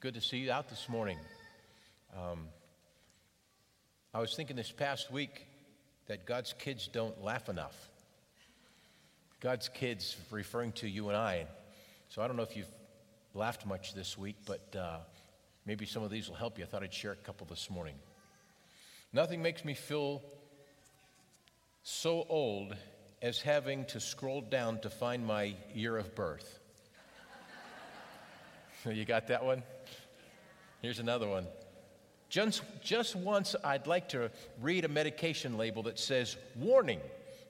good 0.00 0.14
to 0.14 0.20
see 0.22 0.38
you 0.38 0.50
out 0.50 0.70
this 0.70 0.88
morning. 0.88 1.18
Um, 2.16 2.46
I 4.14 4.20
was 4.20 4.34
thinking 4.34 4.56
this 4.56 4.72
past 4.72 5.12
week 5.12 5.46
that 6.06 6.24
God's 6.24 6.54
kids 6.54 6.88
don't 6.90 7.22
laugh 7.22 7.50
enough. 7.50 7.76
God's 9.40 9.68
kids, 9.68 10.16
referring 10.30 10.72
to 10.72 10.88
you 10.88 11.08
and 11.08 11.18
I. 11.18 11.44
So 12.08 12.22
I 12.22 12.26
don't 12.26 12.38
know 12.38 12.44
if 12.44 12.56
you've 12.56 12.74
laughed 13.34 13.66
much 13.66 13.92
this 13.92 14.16
week, 14.16 14.36
but 14.46 14.74
uh, 14.74 15.00
maybe 15.66 15.84
some 15.84 16.02
of 16.02 16.10
these 16.10 16.30
will 16.30 16.36
help 16.36 16.56
you. 16.56 16.64
I 16.64 16.66
thought 16.66 16.82
I'd 16.82 16.94
share 16.94 17.12
a 17.12 17.16
couple 17.16 17.46
this 17.46 17.68
morning. 17.68 17.96
Nothing 19.12 19.42
makes 19.42 19.66
me 19.66 19.74
feel 19.74 20.22
so 21.82 22.24
old 22.30 22.74
as 23.20 23.42
having 23.42 23.84
to 23.86 24.00
scroll 24.00 24.40
down 24.40 24.80
to 24.80 24.88
find 24.88 25.26
my 25.26 25.56
year 25.74 25.98
of 25.98 26.14
birth. 26.14 26.58
you 28.90 29.04
got 29.04 29.26
that 29.26 29.44
one? 29.44 29.62
Here's 30.82 30.98
another 30.98 31.28
one. 31.28 31.46
Just, 32.28 32.62
just 32.82 33.16
once, 33.16 33.56
I'd 33.64 33.86
like 33.86 34.08
to 34.10 34.30
read 34.60 34.84
a 34.84 34.88
medication 34.88 35.58
label 35.58 35.82
that 35.84 35.98
says, 35.98 36.36
Warning, 36.56 37.00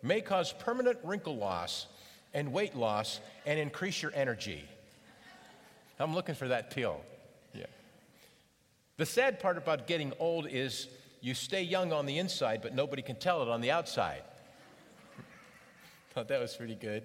may 0.03 0.21
cause 0.21 0.53
permanent 0.53 0.99
wrinkle 1.05 1.37
loss 1.37 1.87
and 2.33 2.53
weight 2.53 2.75
loss 2.75 3.21
and 3.47 3.59
increase 3.59 4.03
your 4.03 4.13
energy. 4.15 4.65
I'm 5.99 6.15
looking 6.15 6.35
for 6.35 6.49
that 6.49 6.71
pill. 6.71 7.01
Yeah. 7.53 7.67
The 8.97 9.05
sad 9.05 9.39
part 9.39 9.59
about 9.59 9.87
getting 9.87 10.15
old 10.19 10.47
is 10.49 10.89
you 11.21 11.35
stay 11.35 11.63
young 11.63 11.93
on 11.93 12.07
the 12.07 12.19
inside, 12.19 12.63
but 12.63 12.75
nobody 12.75 13.03
can 13.03 13.17
tell 13.17 13.43
it 13.43 13.49
on 13.49 13.61
the 13.61 13.71
outside. 13.71 14.23
Thought 16.15 16.29
that 16.29 16.41
was 16.41 16.57
pretty 16.57 16.75
good. 16.75 17.03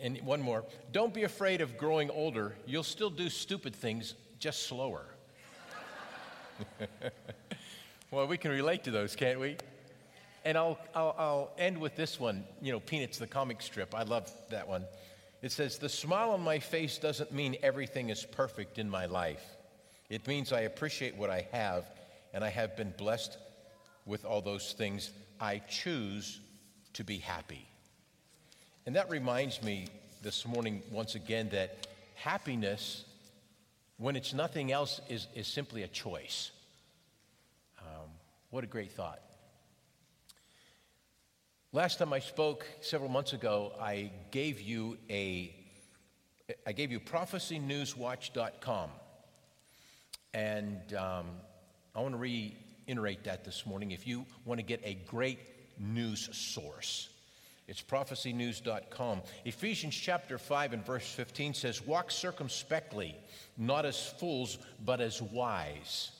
And 0.00 0.18
one 0.22 0.40
more. 0.40 0.64
Don't 0.90 1.14
be 1.14 1.22
afraid 1.22 1.60
of 1.60 1.78
growing 1.78 2.10
older. 2.10 2.56
You'll 2.66 2.82
still 2.82 3.10
do 3.10 3.28
stupid 3.28 3.76
things, 3.76 4.14
just 4.40 4.66
slower. 4.66 5.04
well, 8.10 8.26
we 8.26 8.38
can 8.38 8.50
relate 8.50 8.82
to 8.84 8.90
those, 8.90 9.14
can't 9.14 9.38
we? 9.38 9.56
And 10.46 10.56
I'll, 10.56 10.78
I'll, 10.94 11.14
I'll, 11.18 11.50
end 11.58 11.78
with 11.78 11.94
this 11.94 12.18
one. 12.18 12.44
You 12.62 12.72
know, 12.72 12.80
Peanuts, 12.80 13.18
the 13.18 13.26
comic 13.26 13.60
strip. 13.60 13.94
I 13.94 14.02
love 14.02 14.32
that 14.48 14.66
one. 14.66 14.84
It 15.42 15.52
says, 15.52 15.76
The 15.76 15.90
smile 15.90 16.30
on 16.30 16.40
my 16.40 16.58
face 16.58 16.96
doesn't 16.96 17.32
mean 17.32 17.56
everything 17.62 18.08
is 18.08 18.24
perfect 18.24 18.78
in 18.78 18.88
my 18.88 19.04
life. 19.04 19.44
It 20.08 20.26
means 20.26 20.52
I 20.52 20.60
appreciate 20.60 21.14
what 21.16 21.28
I 21.28 21.46
have, 21.52 21.84
and 22.32 22.42
I 22.42 22.48
have 22.48 22.76
been 22.76 22.94
blessed 22.96 23.36
with 24.06 24.24
all 24.24 24.40
those 24.40 24.72
things. 24.72 25.10
I 25.38 25.58
choose 25.68 26.40
to 26.94 27.04
be 27.04 27.18
happy. 27.18 27.68
And 28.86 28.96
that 28.96 29.10
reminds 29.10 29.62
me 29.62 29.86
this 30.22 30.46
morning, 30.46 30.82
once 30.90 31.14
again, 31.14 31.50
that 31.50 31.86
happiness, 32.14 33.04
when 34.00 34.16
it's 34.16 34.32
nothing 34.32 34.72
else, 34.72 34.98
is, 35.10 35.28
is 35.34 35.46
simply 35.46 35.82
a 35.82 35.86
choice. 35.86 36.50
Um, 37.80 38.08
what 38.48 38.64
a 38.64 38.66
great 38.66 38.92
thought. 38.92 39.20
Last 41.72 41.98
time 41.98 42.14
I 42.14 42.20
spoke 42.20 42.66
several 42.80 43.10
months 43.10 43.34
ago, 43.34 43.72
I 43.78 44.10
gave 44.30 44.60
you 44.60 44.96
a 45.10 45.54
I 46.66 46.72
gave 46.72 46.90
you 46.90 46.98
prophecynewswatch.com. 46.98 48.90
And 50.34 50.94
um, 50.94 51.26
I 51.94 52.00
want 52.00 52.14
to 52.14 52.18
reiterate 52.18 53.22
that 53.24 53.44
this 53.44 53.64
morning. 53.66 53.92
If 53.92 54.04
you 54.06 54.26
want 54.44 54.58
to 54.58 54.66
get 54.66 54.80
a 54.82 54.94
great 55.06 55.38
news 55.78 56.28
source, 56.32 57.08
it's 57.70 57.80
prophecynews.com. 57.80 59.22
Ephesians 59.44 59.94
chapter 59.94 60.38
5 60.38 60.72
and 60.72 60.84
verse 60.84 61.08
15 61.08 61.54
says, 61.54 61.86
Walk 61.86 62.10
circumspectly, 62.10 63.14
not 63.56 63.86
as 63.86 64.08
fools, 64.18 64.58
but 64.84 65.00
as 65.00 65.22
wise. 65.22 66.10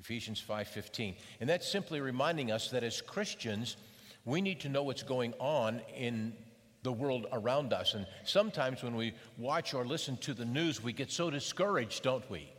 Ephesians 0.00 0.42
5:15. 0.46 1.14
And 1.40 1.48
that's 1.48 1.68
simply 1.68 2.00
reminding 2.00 2.50
us 2.50 2.70
that 2.70 2.82
as 2.82 3.02
Christians, 3.02 3.76
we 4.24 4.40
need 4.40 4.60
to 4.60 4.70
know 4.70 4.82
what's 4.82 5.02
going 5.02 5.34
on 5.38 5.82
in 5.94 6.34
the 6.82 6.92
world 6.92 7.26
around 7.32 7.74
us. 7.74 7.92
And 7.92 8.06
sometimes 8.24 8.82
when 8.82 8.96
we 8.96 9.12
watch 9.36 9.74
or 9.74 9.84
listen 9.84 10.16
to 10.18 10.32
the 10.32 10.46
news, 10.46 10.82
we 10.82 10.94
get 10.94 11.12
so 11.12 11.28
discouraged, 11.28 12.02
don't 12.02 12.28
we? 12.30 12.50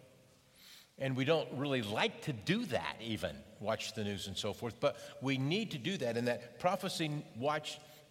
And 1.00 1.16
we 1.16 1.26
don't 1.26 1.50
really 1.54 1.82
like 1.82 2.22
to 2.24 2.34
do 2.34 2.64
that, 2.66 2.98
even 3.02 3.36
watch 3.60 3.94
the 3.94 4.04
news 4.04 4.28
and 4.28 4.38
so 4.38 4.54
forth. 4.54 4.80
But 4.80 4.98
we 5.22 5.38
need 5.38 5.72
to 5.72 5.78
do 5.80 5.98
that. 5.98 6.16
And 6.16 6.28
that 6.28 6.60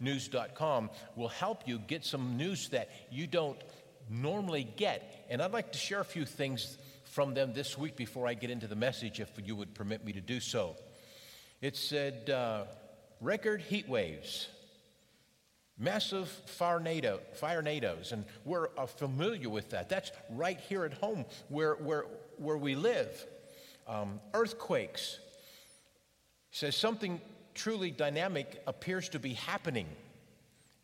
prophecywatchnews.com 0.01 0.89
will 1.15 1.27
help 1.27 1.67
you 1.67 1.79
get 1.79 2.05
some 2.05 2.37
news 2.37 2.69
that 2.69 2.89
you 3.11 3.27
don't 3.27 3.61
normally 4.09 4.67
get. 4.75 5.25
And 5.29 5.41
I'd 5.41 5.53
like 5.53 5.71
to 5.71 5.77
share 5.77 5.99
a 5.99 6.05
few 6.05 6.25
things 6.25 6.77
from 7.03 7.33
them 7.33 7.53
this 7.53 7.77
week 7.77 7.95
before 7.95 8.27
I 8.27 8.33
get 8.33 8.49
into 8.49 8.67
the 8.67 8.75
message, 8.75 9.19
if 9.19 9.29
you 9.43 9.55
would 9.55 9.73
permit 9.73 10.05
me 10.05 10.13
to 10.13 10.21
do 10.21 10.39
so. 10.39 10.75
It 11.61 11.75
said, 11.75 12.29
uh, 12.29 12.65
record 13.21 13.61
heat 13.61 13.87
waves, 13.87 14.49
massive 15.77 16.27
fire, 16.27 16.79
nados, 16.79 18.11
and 18.11 18.25
we're 18.43 18.67
uh, 18.77 18.85
familiar 18.85 19.49
with 19.49 19.69
that. 19.69 19.89
That's 19.89 20.11
right 20.29 20.59
here 20.59 20.83
at 20.83 20.93
home 20.93 21.25
where, 21.47 21.75
where, 21.75 22.05
where 22.37 22.57
we 22.57 22.75
live. 22.75 23.25
Um, 23.87 24.19
earthquakes 24.33 25.19
says 26.51 26.75
something 26.75 27.21
truly 27.55 27.89
dynamic 27.89 28.61
appears 28.67 29.09
to 29.09 29.19
be 29.19 29.33
happening. 29.33 29.87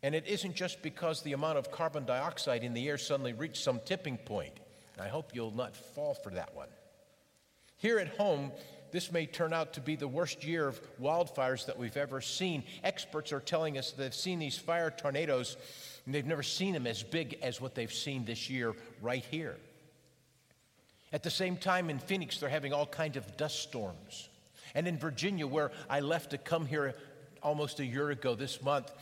And 0.02 0.14
it 0.14 0.26
isn't 0.26 0.56
just 0.56 0.82
because 0.82 1.22
the 1.22 1.34
amount 1.34 1.58
of 1.58 1.70
carbon 1.70 2.04
dioxide 2.04 2.64
in 2.64 2.74
the 2.74 2.88
air 2.88 2.98
suddenly 2.98 3.32
reached 3.32 3.62
some 3.62 3.80
tipping 3.84 4.16
point. 4.16 4.54
I 5.00 5.08
hope 5.08 5.30
you'll 5.34 5.54
not 5.54 5.76
fall 5.76 6.14
for 6.14 6.30
that 6.30 6.54
one. 6.54 6.68
Here 7.76 7.98
at 7.98 8.08
home, 8.16 8.50
this 8.90 9.12
may 9.12 9.26
turn 9.26 9.52
out 9.52 9.74
to 9.74 9.80
be 9.80 9.96
the 9.96 10.08
worst 10.08 10.44
year 10.44 10.68
of 10.68 10.80
wildfires 11.00 11.66
that 11.66 11.78
we've 11.78 11.96
ever 11.96 12.20
seen. 12.20 12.64
Experts 12.84 13.32
are 13.32 13.40
telling 13.40 13.78
us 13.78 13.92
they've 13.92 14.14
seen 14.14 14.38
these 14.38 14.58
fire 14.58 14.90
tornadoes 14.90 15.56
and 16.04 16.14
they've 16.14 16.26
never 16.26 16.42
seen 16.42 16.74
them 16.74 16.86
as 16.86 17.02
big 17.02 17.38
as 17.42 17.60
what 17.60 17.74
they've 17.74 17.92
seen 17.92 18.24
this 18.24 18.50
year 18.50 18.74
right 19.00 19.24
here. 19.30 19.56
At 21.12 21.22
the 21.22 21.30
same 21.30 21.56
time, 21.56 21.90
in 21.90 21.98
Phoenix, 21.98 22.38
they're 22.38 22.48
having 22.48 22.72
all 22.72 22.86
kinds 22.86 23.16
of 23.16 23.36
dust 23.36 23.60
storms. 23.60 24.28
And 24.74 24.88
in 24.88 24.98
Virginia, 24.98 25.46
where 25.46 25.70
I 25.88 26.00
left 26.00 26.30
to 26.30 26.38
come 26.38 26.66
here 26.66 26.94
almost 27.42 27.80
a 27.80 27.84
year 27.84 28.10
ago 28.10 28.34
this 28.34 28.62
month, 28.62 28.92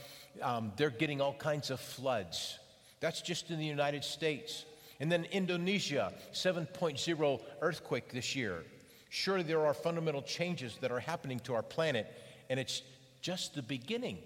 um, 0.43 0.73
they're 0.77 0.91
getting 0.91 1.21
all 1.21 1.35
kinds 1.35 1.71
of 1.71 1.81
floods. 1.81 2.59
That's 3.01 3.23
just 3.23 3.51
in 3.51 3.59
the 3.59 3.67
United 3.67 4.05
States. 4.05 4.65
And 5.01 5.11
then 5.11 5.25
Indonesia, 5.33 6.13
7.0 6.33 7.41
earthquake 7.63 8.13
this 8.13 8.37
year. 8.37 8.65
Surely 9.09 9.43
there 9.43 9.67
are 9.67 9.75
fundamental 9.75 10.23
changes 10.23 10.77
that 10.81 10.93
are 10.93 11.01
happening 11.01 11.41
to 11.41 11.55
our 11.55 11.63
planet, 11.63 12.07
and 12.49 12.61
it's 12.61 12.83
just 13.23 13.55
the 13.55 13.63
beginning. 13.63 14.19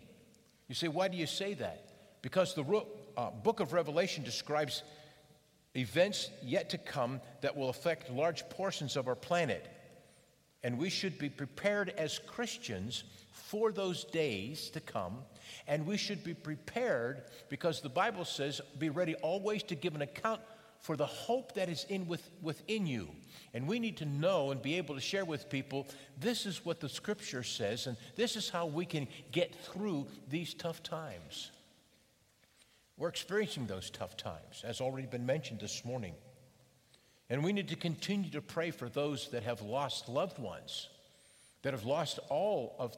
You 0.68 0.74
say, 0.74 0.88
why 0.88 1.08
do 1.08 1.16
you 1.16 1.26
say 1.26 1.54
that? 1.54 1.88
Because 2.22 2.54
the 2.54 2.64
uh, 3.16 3.30
book 3.30 3.60
of 3.60 3.72
Revelation 3.72 4.24
describes 4.24 4.82
events 5.76 6.30
yet 6.42 6.70
to 6.70 6.78
come 6.78 7.20
that 7.40 7.56
will 7.56 7.68
affect 7.68 8.10
large 8.10 8.48
portions 8.48 8.96
of 8.96 9.08
our 9.08 9.14
planet. 9.14 9.68
And 10.64 10.78
we 10.78 10.88
should 10.88 11.18
be 11.18 11.28
prepared 11.28 11.90
as 11.90 12.18
Christians 12.18 13.04
for 13.30 13.70
those 13.70 14.04
days 14.04 14.70
to 14.70 14.80
come. 14.80 15.18
And 15.68 15.86
we 15.86 15.96
should 15.96 16.24
be 16.24 16.34
prepared 16.34 17.24
because 17.48 17.80
the 17.80 17.88
Bible 17.88 18.24
says, 18.24 18.60
be 18.78 18.88
ready 18.88 19.14
always 19.16 19.62
to 19.64 19.74
give 19.74 19.94
an 19.94 20.02
account 20.02 20.40
for 20.80 20.96
the 20.96 21.06
hope 21.06 21.54
that 21.54 21.68
is 21.68 21.86
in 21.88 22.06
with, 22.06 22.28
within 22.42 22.86
you. 22.86 23.08
And 23.52 23.66
we 23.66 23.78
need 23.78 23.98
to 23.98 24.04
know 24.04 24.50
and 24.50 24.60
be 24.60 24.74
able 24.74 24.94
to 24.94 25.00
share 25.00 25.24
with 25.24 25.48
people 25.48 25.86
this 26.18 26.46
is 26.46 26.64
what 26.64 26.80
the 26.80 26.88
scripture 26.88 27.42
says, 27.42 27.86
and 27.86 27.96
this 28.16 28.34
is 28.34 28.50
how 28.50 28.66
we 28.66 28.84
can 28.84 29.06
get 29.32 29.54
through 29.54 30.06
these 30.28 30.52
tough 30.52 30.82
times. 30.82 31.50
We're 32.96 33.08
experiencing 33.08 33.66
those 33.66 33.90
tough 33.90 34.16
times, 34.16 34.62
as 34.62 34.80
already 34.80 35.06
been 35.06 35.26
mentioned 35.26 35.60
this 35.60 35.84
morning. 35.84 36.14
And 37.30 37.42
we 37.42 37.52
need 37.52 37.68
to 37.68 37.76
continue 37.76 38.30
to 38.30 38.42
pray 38.42 38.70
for 38.70 38.88
those 38.88 39.28
that 39.30 39.42
have 39.44 39.62
lost 39.62 40.08
loved 40.08 40.38
ones, 40.38 40.88
that 41.62 41.72
have 41.72 41.84
lost 41.84 42.18
all 42.28 42.74
of 42.78 42.94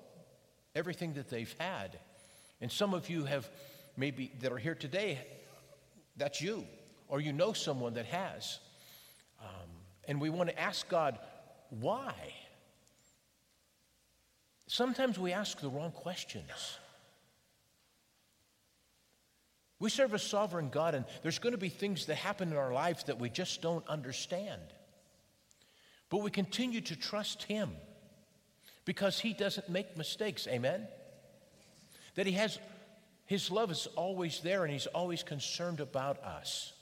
everything 0.75 1.15
that 1.15 1.31
they've 1.31 1.55
had. 1.59 1.99
And 2.61 2.71
some 2.71 2.95
of 2.95 3.09
you 3.09 3.25
have 3.25 3.49
maybe 3.97 4.33
that 4.41 4.53
are 4.53 4.59
here 4.59 4.75
today, 4.75 5.19
that's 6.17 6.41
you 6.41 6.65
or 7.09 7.21
you 7.21 7.33
know 7.33 7.53
someone 7.53 7.95
that 7.95 8.07
has. 8.07 8.59
Um, 9.41 9.71
and 10.09 10.21
we 10.21 10.31
want 10.31 10.51
to 10.51 10.61
ask 10.61 10.89
God, 10.89 11.19
why? 11.71 12.13
Sometimes 14.67 15.19
we 15.19 15.33
ask 15.33 15.61
the 15.61 15.69
wrong 15.69 15.93
questions. 15.93 16.79
We 19.79 19.91
serve 19.91 20.15
a 20.15 20.19
sovereign 20.19 20.71
God, 20.71 20.95
and 20.95 21.05
there's 21.23 21.39
going 21.39 21.53
to 21.53 21.59
be 21.59 21.69
things 21.69 22.07
that 22.07 22.15
happen 22.15 22.51
in 22.51 22.57
our 22.57 22.73
lives 22.73 23.05
that 23.05 23.19
we 23.19 23.29
just 23.29 23.61
don't 23.61 23.87
understand. 23.89 24.63
But 26.09 26.19
we 26.19 26.31
continue 26.31 26.81
to 26.83 26.97
trust 26.97 27.43
Him 27.43 27.71
because 28.85 29.19
He 29.19 29.35
doesn't 29.35 29.69
make 29.69 29.97
mistakes. 29.97 30.47
Amen? 30.47 30.87
That 32.15 32.27
He 32.27 32.33
has, 32.33 32.59
His 33.27 33.51
love 33.51 33.71
is 33.71 33.87
always 33.97 34.41
there 34.41 34.65
and 34.65 34.73
He's 34.73 34.87
always 34.87 35.23
concerned 35.23 35.81
about 35.81 36.23
us. 36.23 36.73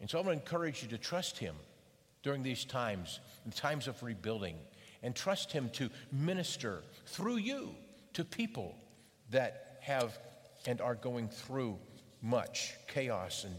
And 0.00 0.10
so 0.10 0.18
I 0.18 0.22
want 0.22 0.36
to 0.36 0.42
encourage 0.42 0.82
you 0.82 0.88
to 0.88 0.98
trust 0.98 1.38
Him 1.38 1.54
during 2.24 2.42
these 2.42 2.64
times, 2.64 3.20
times 3.54 3.86
of 3.86 4.02
rebuilding, 4.02 4.56
and 5.04 5.14
trust 5.14 5.52
Him 5.52 5.70
to 5.74 5.88
minister 6.10 6.82
through 7.06 7.36
you 7.36 7.76
to 8.14 8.24
people 8.24 8.74
that 9.30 9.78
have 9.82 10.18
and 10.66 10.80
are 10.80 10.94
going 10.94 11.28
through 11.28 11.78
much 12.22 12.74
chaos 12.88 13.44
and 13.44 13.54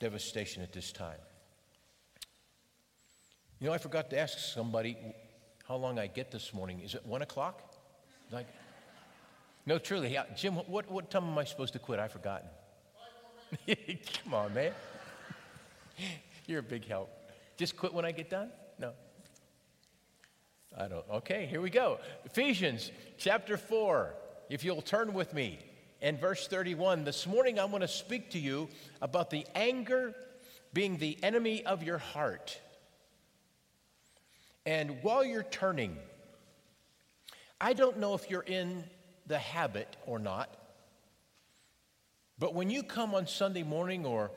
devastation 0.00 0.62
at 0.62 0.72
this 0.72 0.92
time. 0.92 1.18
You 3.60 3.66
know, 3.66 3.72
I 3.72 3.78
forgot 3.78 4.10
to 4.10 4.18
ask 4.18 4.38
somebody 4.38 4.96
how 5.66 5.76
long 5.76 5.98
I 5.98 6.06
get 6.06 6.30
this 6.30 6.54
morning. 6.54 6.80
Is 6.80 6.94
it 6.94 7.04
one 7.04 7.22
o'clock? 7.22 7.74
Like, 8.30 8.46
no, 9.66 9.78
truly, 9.78 10.16
Jim. 10.36 10.54
What 10.54 10.90
what 10.90 11.10
time 11.10 11.24
am 11.24 11.36
I 11.36 11.44
supposed 11.44 11.72
to 11.74 11.78
quit? 11.78 11.98
I've 11.98 12.12
forgotten. 12.12 12.48
Come 14.22 14.34
on, 14.34 14.54
man. 14.54 14.72
You're 16.46 16.60
a 16.60 16.62
big 16.62 16.86
help. 16.86 17.10
Just 17.56 17.76
quit 17.76 17.92
when 17.92 18.04
I 18.04 18.12
get 18.12 18.30
done? 18.30 18.50
No. 18.78 18.92
I 20.76 20.86
don't. 20.88 21.04
Okay, 21.10 21.46
here 21.46 21.60
we 21.60 21.70
go. 21.70 21.98
Ephesians 22.24 22.92
chapter 23.18 23.56
4. 23.56 24.14
If 24.48 24.64
you'll 24.64 24.80
turn 24.80 25.12
with 25.12 25.34
me 25.34 25.58
in 26.00 26.16
verse 26.16 26.46
31. 26.46 27.04
This 27.04 27.26
morning 27.26 27.58
I 27.58 27.64
want 27.64 27.82
to 27.82 27.88
speak 27.88 28.30
to 28.30 28.38
you 28.38 28.68
about 29.02 29.30
the 29.30 29.46
anger 29.54 30.14
being 30.72 30.98
the 30.98 31.18
enemy 31.22 31.64
of 31.64 31.82
your 31.82 31.98
heart. 31.98 32.60
And 34.66 35.02
while 35.02 35.24
you're 35.24 35.42
turning, 35.42 35.96
I 37.60 37.72
don't 37.72 37.98
know 37.98 38.14
if 38.14 38.30
you're 38.30 38.42
in 38.42 38.84
the 39.26 39.38
habit 39.38 39.96
or 40.06 40.18
not, 40.18 40.54
but 42.38 42.54
when 42.54 42.70
you 42.70 42.82
come 42.82 43.14
on 43.14 43.26
Sunday 43.26 43.62
morning 43.62 44.06
or 44.06 44.30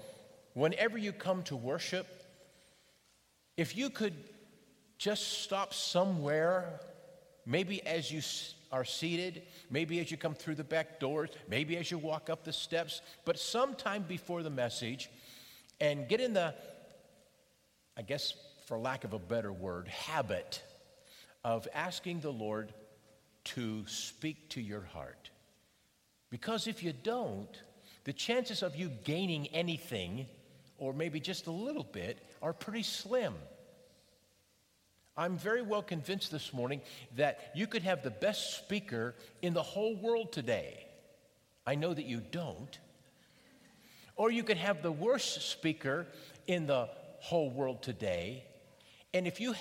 whenever 0.53 0.97
you 0.97 1.11
come 1.11 1.43
to 1.43 1.55
worship, 1.55 2.07
if 3.57 3.77
you 3.77 3.89
could 3.89 4.15
just 4.97 5.43
stop 5.43 5.73
somewhere, 5.73 6.79
maybe 7.45 7.85
as 7.85 8.11
you 8.11 8.21
are 8.71 8.85
seated, 8.85 9.43
maybe 9.69 9.99
as 9.99 10.09
you 10.09 10.17
come 10.17 10.33
through 10.33 10.55
the 10.55 10.63
back 10.63 10.99
doors, 10.99 11.29
maybe 11.49 11.77
as 11.77 11.91
you 11.91 11.97
walk 11.97 12.29
up 12.29 12.43
the 12.43 12.53
steps, 12.53 13.01
but 13.25 13.37
sometime 13.37 14.03
before 14.07 14.43
the 14.43 14.49
message, 14.49 15.09
and 15.79 16.07
get 16.07 16.21
in 16.21 16.33
the, 16.33 16.53
I 17.97 18.01
guess, 18.01 18.33
for 18.67 18.77
lack 18.79 19.03
of 19.03 19.13
a 19.13 19.19
better 19.19 19.51
word, 19.51 19.87
habit 19.87 20.63
of 21.43 21.67
asking 21.73 22.21
the 22.21 22.31
Lord 22.31 22.73
to 23.43 23.85
speak 23.87 24.49
to 24.49 24.61
your 24.61 24.81
heart. 24.81 25.29
Because 26.29 26.67
if 26.67 26.83
you 26.83 26.93
don't, 26.93 27.49
the 28.03 28.13
chances 28.13 28.63
of 28.63 28.75
you 28.75 28.89
gaining 29.03 29.47
anything, 29.47 30.27
or 30.77 30.93
maybe 30.93 31.19
just 31.19 31.47
a 31.47 31.51
little 31.51 31.83
bit, 31.83 32.19
are 32.41 32.53
pretty 32.53 32.83
slim. 32.83 33.33
I'm 35.21 35.37
very 35.37 35.61
well 35.61 35.83
convinced 35.83 36.31
this 36.31 36.51
morning 36.51 36.81
that 37.15 37.51
you 37.53 37.67
could 37.67 37.83
have 37.83 38.01
the 38.01 38.09
best 38.09 38.57
speaker 38.57 39.13
in 39.43 39.53
the 39.53 39.61
whole 39.61 39.95
world 39.95 40.31
today. 40.31 40.83
I 41.63 41.75
know 41.75 41.93
that 41.93 42.07
you 42.07 42.23
don't. 42.31 42.79
Or 44.15 44.31
you 44.31 44.43
could 44.43 44.57
have 44.57 44.81
the 44.81 44.91
worst 44.91 45.43
speaker 45.51 46.07
in 46.47 46.65
the 46.65 46.89
whole 47.19 47.51
world 47.51 47.83
today, 47.83 48.45
and 49.13 49.27
if 49.27 49.39
you 49.39 49.53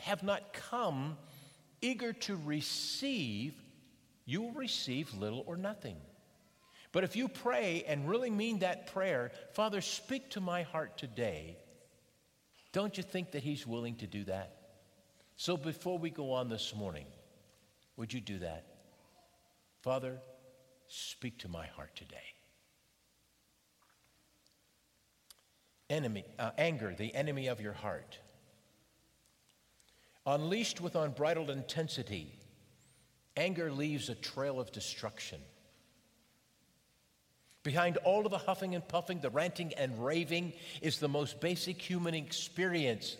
have 0.00 0.22
not 0.22 0.52
come 0.52 1.16
eager 1.80 2.12
to 2.12 2.38
receive, 2.44 3.54
you 4.26 4.42
will 4.42 4.52
receive 4.52 5.14
little 5.14 5.44
or 5.46 5.56
nothing. 5.56 5.96
But 6.92 7.04
if 7.04 7.16
you 7.16 7.28
pray 7.28 7.84
and 7.88 8.06
really 8.06 8.28
mean 8.28 8.58
that 8.58 8.92
prayer, 8.92 9.32
Father, 9.54 9.80
speak 9.80 10.28
to 10.32 10.42
my 10.42 10.62
heart 10.62 10.98
today, 10.98 11.56
don't 12.72 12.98
you 12.98 13.02
think 13.02 13.30
that 13.30 13.42
He's 13.42 13.66
willing 13.66 13.96
to 13.96 14.06
do 14.06 14.24
that? 14.24 14.65
So 15.36 15.56
before 15.56 15.98
we 15.98 16.10
go 16.10 16.32
on 16.32 16.48
this 16.48 16.74
morning, 16.74 17.06
would 17.96 18.12
you 18.12 18.20
do 18.20 18.38
that? 18.38 18.64
Father, 19.82 20.18
speak 20.88 21.38
to 21.40 21.48
my 21.48 21.66
heart 21.66 21.94
today. 21.94 22.16
Enemy, 25.88 26.24
uh, 26.38 26.50
anger, 26.58 26.94
the 26.96 27.14
enemy 27.14 27.46
of 27.46 27.60
your 27.60 27.74
heart. 27.74 28.18
Unleashed 30.24 30.80
with 30.80 30.96
unbridled 30.96 31.50
intensity, 31.50 32.32
anger 33.36 33.70
leaves 33.70 34.08
a 34.08 34.14
trail 34.14 34.58
of 34.58 34.72
destruction. 34.72 35.40
Behind 37.62 37.98
all 37.98 38.24
of 38.24 38.32
the 38.32 38.38
huffing 38.38 38.74
and 38.74 38.86
puffing, 38.88 39.20
the 39.20 39.30
ranting 39.30 39.74
and 39.74 40.04
raving 40.04 40.54
is 40.82 40.98
the 40.98 41.08
most 41.08 41.40
basic 41.40 41.80
human 41.80 42.14
experience. 42.14 43.16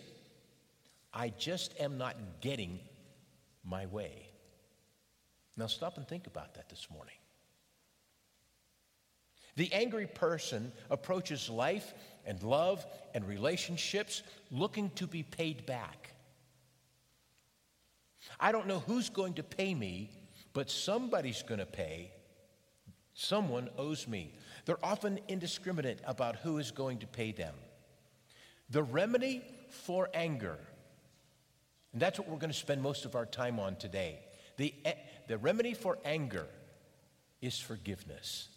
I 1.13 1.29
just 1.29 1.73
am 1.79 1.97
not 1.97 2.15
getting 2.41 2.79
my 3.63 3.85
way. 3.87 4.29
Now 5.55 5.67
stop 5.67 5.97
and 5.97 6.07
think 6.07 6.27
about 6.27 6.53
that 6.55 6.69
this 6.69 6.87
morning. 6.91 7.15
The 9.55 9.73
angry 9.73 10.05
person 10.05 10.71
approaches 10.91 11.49
life 11.49 11.93
and 12.25 12.41
love 12.43 12.85
and 13.15 13.27
relationships 13.27 14.21
looking 14.51 14.91
to 14.91 15.07
be 15.07 15.23
paid 15.23 15.65
back. 15.65 16.13
I 18.39 18.51
don't 18.51 18.67
know 18.67 18.79
who's 18.79 19.09
going 19.09 19.33
to 19.35 19.43
pay 19.43 19.73
me, 19.73 20.11
but 20.53 20.69
somebody's 20.69 21.41
going 21.41 21.59
to 21.59 21.65
pay. 21.65 22.11
Someone 23.15 23.69
owes 23.79 24.07
me. 24.07 24.35
They're 24.65 24.83
often 24.85 25.19
indiscriminate 25.27 26.01
about 26.05 26.35
who 26.35 26.59
is 26.59 26.69
going 26.69 26.99
to 26.99 27.07
pay 27.07 27.31
them. 27.31 27.55
The 28.69 28.83
remedy 28.83 29.43
for 29.69 30.09
anger, 30.13 30.59
and 31.97 32.01
that's 32.03 32.19
what 32.19 32.29
we're 32.29 32.37
going 32.37 32.51
to 32.51 32.55
spend 32.55 32.83
most 32.83 33.05
of 33.05 33.15
our 33.15 33.25
time 33.25 33.59
on 33.59 33.75
today. 33.75 34.19
The, 34.57 34.71
eh, 34.85 34.93
the 35.27 35.39
remedy 35.39 35.73
for 35.73 35.97
anger 36.05 36.45
is 37.41 37.57
forgiveness. 37.57 38.49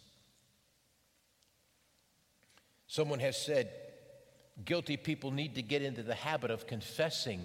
Someone 2.85 3.17
has 3.17 3.35
said 3.35 3.71
guilty 4.63 4.95
people 4.95 5.31
need 5.31 5.55
to 5.55 5.63
get 5.63 5.81
into 5.81 6.03
the 6.03 6.13
habit 6.13 6.51
of 6.51 6.67
confessing 6.67 7.41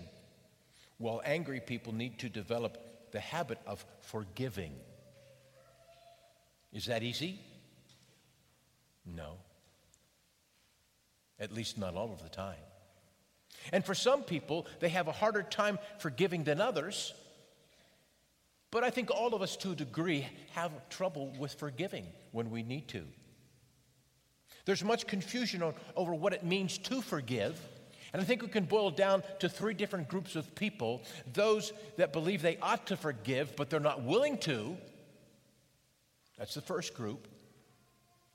while 0.98 1.22
angry 1.24 1.60
people 1.60 1.94
need 1.94 2.18
to 2.18 2.28
develop 2.28 2.76
the 3.12 3.20
habit 3.20 3.58
of 3.66 3.82
forgiving. 4.00 4.74
Is 6.74 6.84
that 6.84 7.02
easy? 7.04 7.40
No. 9.06 9.38
At 11.40 11.54
least 11.54 11.78
not 11.78 11.94
all 11.94 12.12
of 12.12 12.22
the 12.22 12.28
time. 12.28 12.65
And 13.72 13.84
for 13.84 13.94
some 13.94 14.22
people, 14.22 14.66
they 14.80 14.88
have 14.90 15.08
a 15.08 15.12
harder 15.12 15.42
time 15.42 15.78
forgiving 15.98 16.44
than 16.44 16.60
others. 16.60 17.14
But 18.70 18.84
I 18.84 18.90
think 18.90 19.10
all 19.10 19.34
of 19.34 19.42
us, 19.42 19.56
to 19.58 19.72
a 19.72 19.74
degree, 19.74 20.26
have 20.52 20.72
trouble 20.88 21.32
with 21.38 21.54
forgiving 21.54 22.06
when 22.32 22.50
we 22.50 22.62
need 22.62 22.88
to. 22.88 23.02
There's 24.64 24.82
much 24.82 25.06
confusion 25.06 25.62
over 25.94 26.14
what 26.14 26.32
it 26.32 26.44
means 26.44 26.78
to 26.78 27.00
forgive 27.00 27.60
and 28.16 28.22
I 28.22 28.24
think 28.24 28.40
we 28.40 28.48
can 28.48 28.64
boil 28.64 28.90
down 28.90 29.22
to 29.40 29.48
three 29.48 29.74
different 29.74 30.08
groups 30.08 30.36
of 30.36 30.54
people 30.54 31.02
those 31.34 31.74
that 31.98 32.14
believe 32.14 32.40
they 32.40 32.56
ought 32.62 32.86
to 32.86 32.96
forgive, 32.96 33.54
but 33.56 33.68
they're 33.68 33.78
not 33.78 34.04
willing 34.04 34.38
to. 34.38 34.74
That's 36.38 36.54
the 36.54 36.62
first 36.62 36.94
group. 36.94 37.28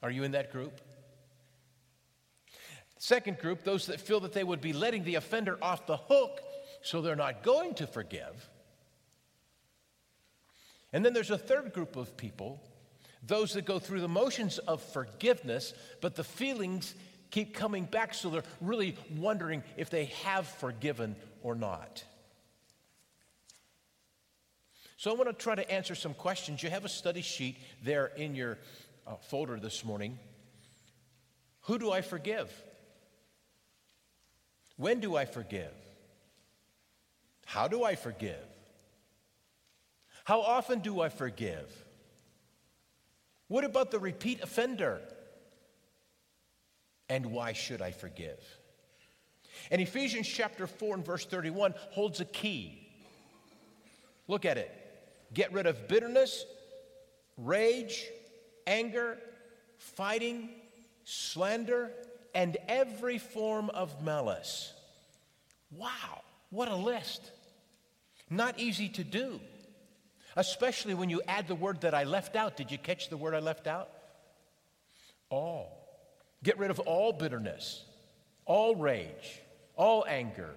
Are 0.04 0.12
you 0.12 0.24
in 0.24 0.34
that 0.34 0.52
group? 0.52 0.80
Second 3.02 3.40
group, 3.40 3.64
those 3.64 3.88
that 3.88 4.00
feel 4.00 4.20
that 4.20 4.32
they 4.32 4.44
would 4.44 4.62
be 4.62 4.74
letting 4.74 5.04
the 5.04 5.16
offender 5.16 5.58
off 5.60 5.88
the 5.88 5.98
hook, 5.98 6.40
so 6.84 7.02
they're 7.02 7.16
not 7.16 7.42
going 7.42 7.74
to 7.74 7.88
forgive. 7.88 8.48
And 10.94 11.04
then 11.04 11.12
there's 11.12 11.32
a 11.32 11.38
third 11.38 11.74
group 11.74 11.96
of 11.96 12.16
people, 12.16 12.62
those 13.26 13.54
that 13.54 13.66
go 13.66 13.80
through 13.80 14.02
the 14.02 14.08
motions 14.08 14.60
of 14.60 14.84
forgiveness, 14.84 15.74
but 16.00 16.14
the 16.14 16.24
feelings 16.24 16.94
keep 17.32 17.56
coming 17.56 17.86
back, 17.86 18.14
so 18.14 18.30
they're 18.30 18.44
really 18.62 18.96
wondering 19.18 19.64
if 19.78 19.90
they 19.90 20.06
have 20.24 20.46
forgiven 20.46 21.16
or 21.42 21.56
not. 21.56 22.04
So 24.98 25.10
I 25.10 25.16
want 25.16 25.28
to 25.28 25.34
try 25.34 25.56
to 25.56 25.72
answer 25.72 25.96
some 25.96 26.14
questions. 26.14 26.62
You 26.62 26.70
have 26.70 26.86
a 26.86 26.90
study 26.90 27.24
sheet 27.24 27.58
there 27.84 28.12
in 28.16 28.36
your 28.36 28.60
uh, 29.08 29.16
folder 29.16 29.60
this 29.60 29.84
morning. 29.84 30.20
Who 31.62 31.80
do 31.80 31.92
I 31.92 32.02
forgive? 32.02 32.54
When 34.82 35.00
do 35.00 35.16
I 35.16 35.26
forgive? 35.26 35.74
How 37.46 37.68
do 37.68 37.84
I 37.84 37.96
forgive? 37.96 38.48
How 40.24 40.42
often 40.42 40.80
do 40.80 41.00
I 41.00 41.10
forgive? 41.10 41.70
What 43.48 43.64
about 43.64 43.92
the 43.92 44.00
repeat 44.00 44.42
offender? 44.42 45.00
and 47.12 47.26
why 47.26 47.52
should 47.52 47.82
I 47.82 47.92
forgive? 47.92 48.40
And 49.70 49.82
Ephesians 49.82 50.30
chapter 50.30 50.66
4 50.66 50.96
and 50.96 51.06
verse 51.06 51.26
31 51.26 51.74
holds 51.90 52.22
a 52.22 52.26
key. 52.26 52.88
Look 54.30 54.46
at 54.46 54.58
it. 54.58 54.72
Get 55.34 55.52
rid 55.52 55.66
of 55.66 55.90
bitterness, 55.90 56.46
rage, 57.36 58.08
anger, 58.66 59.18
fighting, 59.78 60.52
slander, 61.04 61.92
and 62.34 62.58
every 62.68 63.18
form 63.18 63.70
of 63.72 64.04
malice. 64.04 64.74
Wow, 65.72 66.22
what 66.50 66.68
a 66.68 66.76
list. 66.76 67.32
Not 68.30 68.60
easy 68.60 68.90
to 68.90 69.04
do, 69.04 69.40
especially 70.36 70.94
when 70.94 71.10
you 71.10 71.22
add 71.28 71.48
the 71.48 71.56
word 71.56 71.82
that 71.82 71.94
I 71.94 72.04
left 72.04 72.36
out. 72.36 72.56
Did 72.56 72.72
you 72.72 72.78
catch 72.78 73.10
the 73.10 73.18
word 73.18 73.34
I 73.34 73.40
left 73.40 73.68
out? 73.68 73.90
All. 75.30 75.78
Get 76.44 76.58
rid 76.58 76.72
of 76.72 76.80
all 76.80 77.14
bitterness, 77.14 77.84
all 78.46 78.76
rage, 78.76 79.42
all 79.76 80.06
anger, 80.08 80.50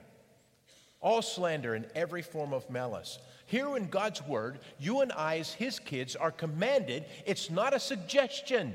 all 1.01 1.21
slander, 1.21 1.75
and 1.75 1.87
every 1.95 2.23
form 2.23 2.53
of 2.55 2.69
malice. 2.71 3.19
Here 3.47 3.77
in 3.77 3.89
God's 3.89 4.23
Word, 4.23 4.61
you 4.79 5.03
and 5.03 5.13
I, 5.13 5.39
as 5.39 5.53
His 5.53 5.79
kids, 5.79 6.17
are 6.17 6.31
commanded, 6.31 7.05
it's 7.27 7.51
not 7.51 7.75
a 7.75 7.79
suggestion. 7.79 8.75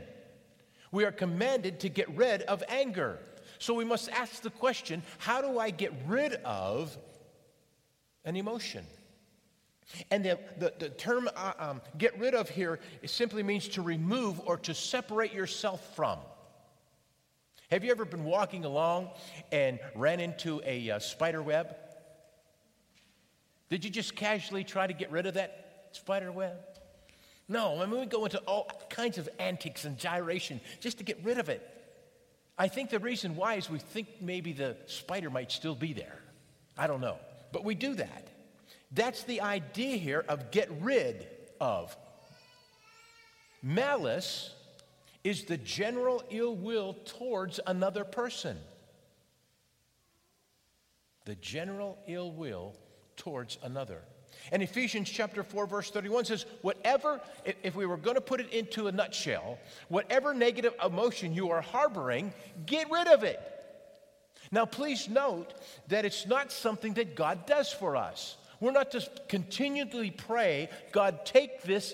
We 0.92 1.06
are 1.06 1.12
commanded 1.12 1.80
to 1.82 1.90
get 1.90 2.10
rid 2.16 2.42
of 2.44 2.64
anger. 2.68 3.20
So 3.60 3.74
we 3.74 3.86
must 3.86 4.10
ask 4.10 4.42
the 4.42 4.50
question 4.50 5.04
how 5.18 5.42
do 5.42 5.60
I 5.60 5.70
get 5.70 5.94
rid 6.08 6.34
of 6.46 6.98
an 8.26 8.36
emotion? 8.36 8.86
And 10.12 10.24
the, 10.24 10.40
the, 10.58 10.74
the 10.78 10.90
term 10.90 11.30
uh, 11.36 11.54
um, 11.58 11.82
get 11.98 12.18
rid 12.20 12.36
of 12.36 12.50
here 12.50 12.80
simply 13.06 13.42
means 13.44 13.68
to 13.70 13.82
remove 13.82 14.40
or 14.46 14.58
to 14.58 14.74
separate 14.74 15.34
yourself 15.34 15.96
from. 15.96 16.20
Have 17.72 17.84
you 17.84 17.92
ever 17.92 18.06
been 18.06 18.24
walking 18.24 18.66
along 18.66 19.10
and 19.52 19.80
ran 19.96 20.20
into 20.20 20.62
a 20.66 20.92
uh, 20.92 21.00
spider 21.00 21.42
web? 21.42 21.76
Did 23.70 23.84
you 23.84 23.92
just 23.92 24.16
casually 24.16 24.64
try 24.64 24.88
to 24.88 24.94
get 24.94 25.12
rid 25.12 25.26
of 25.26 25.36
that 25.36 25.90
spider 25.92 26.32
web? 26.32 26.58
No, 27.50 27.82
I 27.82 27.88
mean, 27.88 28.00
we 28.00 28.06
go 28.06 28.26
into 28.26 28.38
all 28.42 28.70
kinds 28.90 29.18
of 29.18 29.28
antics 29.40 29.84
and 29.84 29.98
gyration 29.98 30.62
just 30.80 31.00
to 31.00 31.04
get 31.04 31.20
rid 31.24 31.40
of 31.40 31.50
it. 31.50 31.68
I 32.60 32.68
think 32.68 32.92
the 32.92 33.00
reason 33.00 33.36
why 33.36 33.56
is 33.56 33.70
we 33.70 33.80
think 33.80 34.08
maybe 34.22 34.54
the 34.54 34.78
spider 34.86 35.32
might 35.32 35.52
still 35.52 35.74
be 35.74 35.92
there. 35.92 36.20
I 36.78 36.86
don't 36.86 37.02
know. 37.02 37.18
But 37.52 37.66
we 37.66 37.74
do 37.74 37.96
that. 37.96 38.28
That's 38.92 39.24
the 39.24 39.42
idea 39.42 39.98
here 39.98 40.24
of 40.28 40.52
get 40.52 40.70
rid 40.80 41.28
of. 41.60 41.96
Malice 43.64 44.54
is 45.24 45.46
the 45.46 45.58
general 45.58 46.24
ill 46.30 46.56
will 46.56 46.94
towards 47.06 47.60
another 47.66 48.04
person. 48.04 48.58
The 51.26 51.36
general 51.36 51.98
ill 52.08 52.32
will 52.32 52.76
towards 53.16 53.58
another. 53.64 54.02
And 54.52 54.64
Ephesians 54.64 55.10
chapter 55.10 55.44
4, 55.44 55.68
verse 55.68 55.92
31 55.92 56.26
says, 56.26 56.46
whatever, 56.62 57.22
if 57.64 57.76
we 57.76 57.86
were 57.86 57.98
going 57.98 58.16
to 58.16 58.22
put 58.22 58.40
it 58.40 58.52
into 58.52 58.88
a 58.88 58.92
nutshell, 58.92 59.58
whatever 59.88 60.34
negative 60.34 60.74
emotion 60.84 61.34
you 61.34 61.52
are 61.52 61.62
harboring, 61.62 62.34
get 62.66 62.90
rid 62.90 63.08
of 63.08 63.24
it. 63.24 63.40
Now, 64.52 64.66
please 64.66 65.08
note 65.08 65.54
that 65.90 66.06
it's 66.06 66.26
not 66.26 66.52
something 66.52 66.94
that 66.96 67.16
God 67.16 67.46
does 67.46 67.72
for 67.72 67.96
us. 67.96 68.38
We're 68.60 68.72
not 68.72 68.92
to 68.92 69.08
continually 69.28 70.12
pray, 70.12 70.70
God, 70.92 71.26
take 71.26 71.62
this 71.64 71.94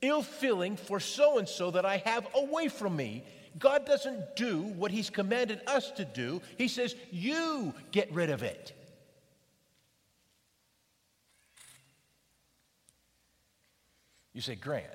ill 0.00 0.22
feeling 0.22 0.76
for 0.76 1.00
so 1.00 1.38
and 1.38 1.48
so 1.48 1.70
that 1.70 1.84
I 1.84 1.98
have 1.98 2.26
away 2.34 2.68
from 2.68 2.96
me. 2.96 3.24
God 3.58 3.84
doesn't 3.84 4.36
do 4.36 4.62
what 4.62 4.90
He's 4.90 5.10
commanded 5.10 5.60
us 5.66 5.90
to 5.92 6.04
do. 6.04 6.40
He 6.56 6.68
says, 6.68 6.94
You 7.10 7.74
get 7.90 8.12
rid 8.12 8.30
of 8.30 8.42
it. 8.42 8.72
You 14.32 14.40
say, 14.40 14.54
Grant, 14.54 14.86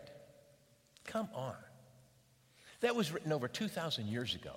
come 1.05 1.29
on. 1.33 1.55
That 2.81 2.95
was 2.95 3.11
written 3.11 3.31
over 3.31 3.47
2,000 3.47 4.07
years 4.07 4.35
ago 4.35 4.55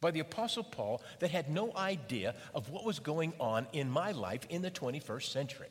by 0.00 0.10
the 0.10 0.20
Apostle 0.20 0.64
Paul 0.64 1.02
that 1.20 1.30
had 1.30 1.50
no 1.50 1.72
idea 1.76 2.34
of 2.54 2.70
what 2.70 2.84
was 2.84 2.98
going 2.98 3.32
on 3.38 3.66
in 3.72 3.90
my 3.90 4.12
life 4.12 4.46
in 4.50 4.62
the 4.62 4.70
21st 4.70 5.30
century. 5.30 5.68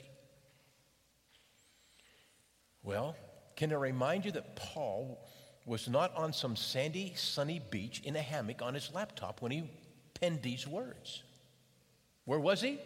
Well, 2.83 3.15
can 3.55 3.71
I 3.71 3.75
remind 3.75 4.25
you 4.25 4.31
that 4.31 4.55
Paul 4.55 5.23
was 5.65 5.87
not 5.87 6.15
on 6.15 6.33
some 6.33 6.55
sandy, 6.55 7.13
sunny 7.15 7.61
beach 7.69 8.01
in 8.03 8.15
a 8.15 8.21
hammock 8.21 8.61
on 8.61 8.73
his 8.73 8.91
laptop 8.93 9.41
when 9.41 9.51
he 9.51 9.69
penned 10.19 10.41
these 10.41 10.67
words? 10.67 11.21
Where 12.25 12.39
was 12.39 12.61
he? 12.61 12.79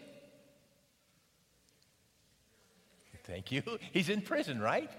Thank 3.24 3.52
you. 3.52 3.64
He's 3.94 4.10
in 4.10 4.22
prison, 4.22 4.60
right? 4.60 4.90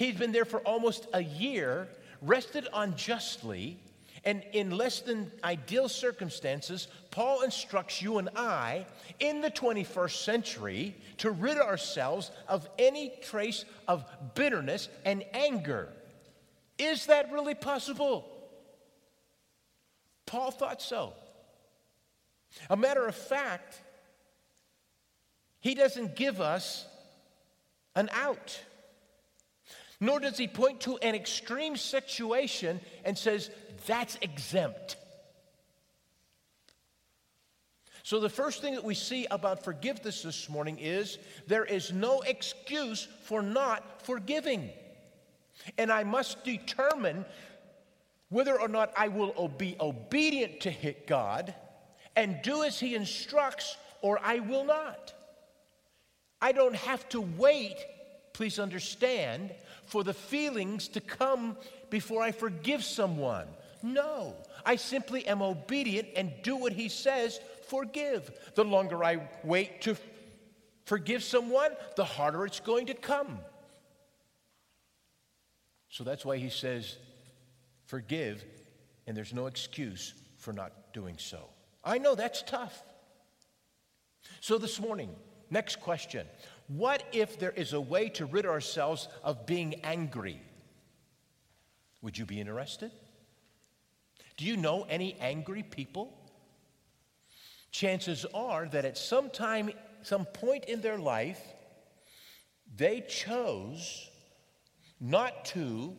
He's 0.00 0.14
been 0.14 0.32
there 0.32 0.46
for 0.46 0.60
almost 0.60 1.08
a 1.12 1.22
year, 1.22 1.86
rested 2.22 2.66
unjustly, 2.72 3.78
and 4.24 4.42
in 4.54 4.70
less 4.70 5.00
than 5.00 5.30
ideal 5.44 5.90
circumstances, 5.90 6.88
Paul 7.10 7.42
instructs 7.42 8.00
you 8.00 8.16
and 8.16 8.30
I 8.34 8.86
in 9.18 9.42
the 9.42 9.50
21st 9.50 10.24
century 10.24 10.96
to 11.18 11.30
rid 11.30 11.58
ourselves 11.58 12.30
of 12.48 12.66
any 12.78 13.12
trace 13.20 13.66
of 13.86 14.06
bitterness 14.34 14.88
and 15.04 15.22
anger. 15.34 15.90
Is 16.78 17.04
that 17.04 17.30
really 17.30 17.54
possible? 17.54 18.24
Paul 20.24 20.50
thought 20.50 20.80
so. 20.80 21.12
A 22.70 22.76
matter 22.76 23.06
of 23.06 23.14
fact, 23.14 23.78
he 25.60 25.74
doesn't 25.74 26.16
give 26.16 26.40
us 26.40 26.86
an 27.94 28.08
out. 28.14 28.62
Nor 30.00 30.20
does 30.20 30.38
he 30.38 30.48
point 30.48 30.80
to 30.82 30.96
an 30.98 31.14
extreme 31.14 31.76
situation 31.76 32.80
and 33.04 33.16
says, 33.16 33.50
that's 33.86 34.16
exempt. 34.22 34.96
So, 38.02 38.18
the 38.18 38.28
first 38.28 38.62
thing 38.62 38.74
that 38.74 38.84
we 38.84 38.94
see 38.94 39.26
about 39.30 39.62
forgiveness 39.62 40.22
this 40.22 40.48
morning 40.48 40.78
is 40.80 41.18
there 41.46 41.64
is 41.64 41.92
no 41.92 42.22
excuse 42.22 43.06
for 43.24 43.42
not 43.42 44.02
forgiving. 44.02 44.70
And 45.76 45.92
I 45.92 46.04
must 46.04 46.42
determine 46.42 47.24
whether 48.30 48.58
or 48.58 48.68
not 48.68 48.92
I 48.96 49.08
will 49.08 49.48
be 49.48 49.76
obedient 49.78 50.60
to 50.60 50.94
God 51.06 51.54
and 52.16 52.40
do 52.42 52.64
as 52.64 52.80
He 52.80 52.94
instructs, 52.94 53.76
or 54.00 54.18
I 54.24 54.38
will 54.38 54.64
not. 54.64 55.12
I 56.40 56.52
don't 56.52 56.76
have 56.76 57.08
to 57.10 57.20
wait, 57.20 57.76
please 58.32 58.58
understand, 58.58 59.52
for 59.90 60.04
the 60.04 60.14
feelings 60.14 60.86
to 60.88 61.00
come 61.00 61.56
before 61.90 62.22
I 62.22 62.30
forgive 62.30 62.84
someone. 62.84 63.48
No, 63.82 64.36
I 64.64 64.76
simply 64.76 65.26
am 65.26 65.42
obedient 65.42 66.08
and 66.14 66.32
do 66.42 66.56
what 66.56 66.72
he 66.72 66.88
says, 66.88 67.40
forgive. 67.68 68.30
The 68.54 68.64
longer 68.64 69.02
I 69.02 69.28
wait 69.42 69.82
to 69.82 69.96
forgive 70.84 71.24
someone, 71.24 71.72
the 71.96 72.04
harder 72.04 72.46
it's 72.46 72.60
going 72.60 72.86
to 72.86 72.94
come. 72.94 73.40
So 75.88 76.04
that's 76.04 76.24
why 76.24 76.36
he 76.36 76.50
says, 76.50 76.96
forgive, 77.86 78.44
and 79.08 79.16
there's 79.16 79.34
no 79.34 79.46
excuse 79.46 80.14
for 80.38 80.52
not 80.52 80.92
doing 80.92 81.16
so. 81.18 81.48
I 81.82 81.98
know 81.98 82.14
that's 82.14 82.42
tough. 82.42 82.80
So 84.40 84.56
this 84.56 84.78
morning, 84.78 85.10
next 85.50 85.80
question 85.80 86.26
What 86.76 87.02
if 87.10 87.36
there 87.36 87.50
is 87.50 87.72
a 87.72 87.80
way 87.80 88.10
to 88.10 88.26
rid 88.26 88.46
ourselves 88.46 89.08
of 89.24 89.44
being 89.44 89.80
angry? 89.82 90.40
Would 92.00 92.16
you 92.16 92.24
be 92.24 92.40
interested? 92.40 92.92
Do 94.36 94.44
you 94.44 94.56
know 94.56 94.86
any 94.88 95.16
angry 95.20 95.64
people? 95.64 96.16
Chances 97.72 98.24
are 98.32 98.68
that 98.68 98.84
at 98.84 98.96
some 98.96 99.30
time, 99.30 99.72
some 100.02 100.24
point 100.26 100.66
in 100.66 100.80
their 100.80 100.96
life, 100.96 101.42
they 102.76 103.00
chose 103.00 104.08
not 105.00 105.46
to 105.46 105.96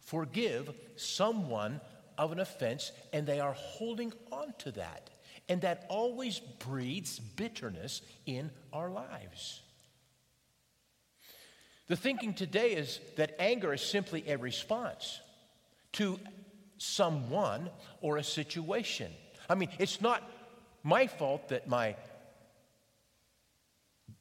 forgive 0.00 0.74
someone 0.96 1.78
of 2.16 2.32
an 2.32 2.40
offense 2.40 2.90
and 3.12 3.26
they 3.26 3.38
are 3.38 3.52
holding 3.52 4.14
on 4.32 4.54
to 4.60 4.72
that. 4.72 5.10
And 5.50 5.60
that 5.60 5.84
always 5.90 6.38
breeds 6.38 7.18
bitterness 7.18 8.00
in 8.24 8.50
our 8.72 8.88
lives. 8.88 9.60
The 11.90 11.96
thinking 11.96 12.34
today 12.34 12.74
is 12.74 13.00
that 13.16 13.34
anger 13.40 13.74
is 13.74 13.82
simply 13.82 14.22
a 14.28 14.38
response 14.38 15.20
to 15.94 16.20
someone 16.78 17.68
or 18.00 18.16
a 18.16 18.22
situation. 18.22 19.10
I 19.48 19.56
mean, 19.56 19.70
it's 19.80 20.00
not 20.00 20.22
my 20.84 21.08
fault 21.08 21.48
that 21.48 21.66
my 21.66 21.96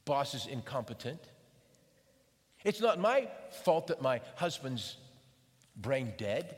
boss 0.03 0.33
is 0.33 0.47
incompetent. 0.47 1.19
It's 2.63 2.81
not 2.81 2.97
my 2.97 3.27
fault 3.63 3.85
that 3.89 4.01
my 4.01 4.21
husband's 4.33 4.97
brain 5.75 6.13
dead. 6.17 6.55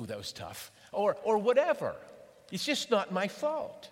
Ooh, 0.00 0.06
that 0.06 0.16
was 0.16 0.32
tough. 0.32 0.72
Or, 0.90 1.18
or 1.22 1.36
whatever. 1.36 1.94
It's 2.50 2.64
just 2.64 2.90
not 2.90 3.12
my 3.12 3.28
fault. 3.28 3.90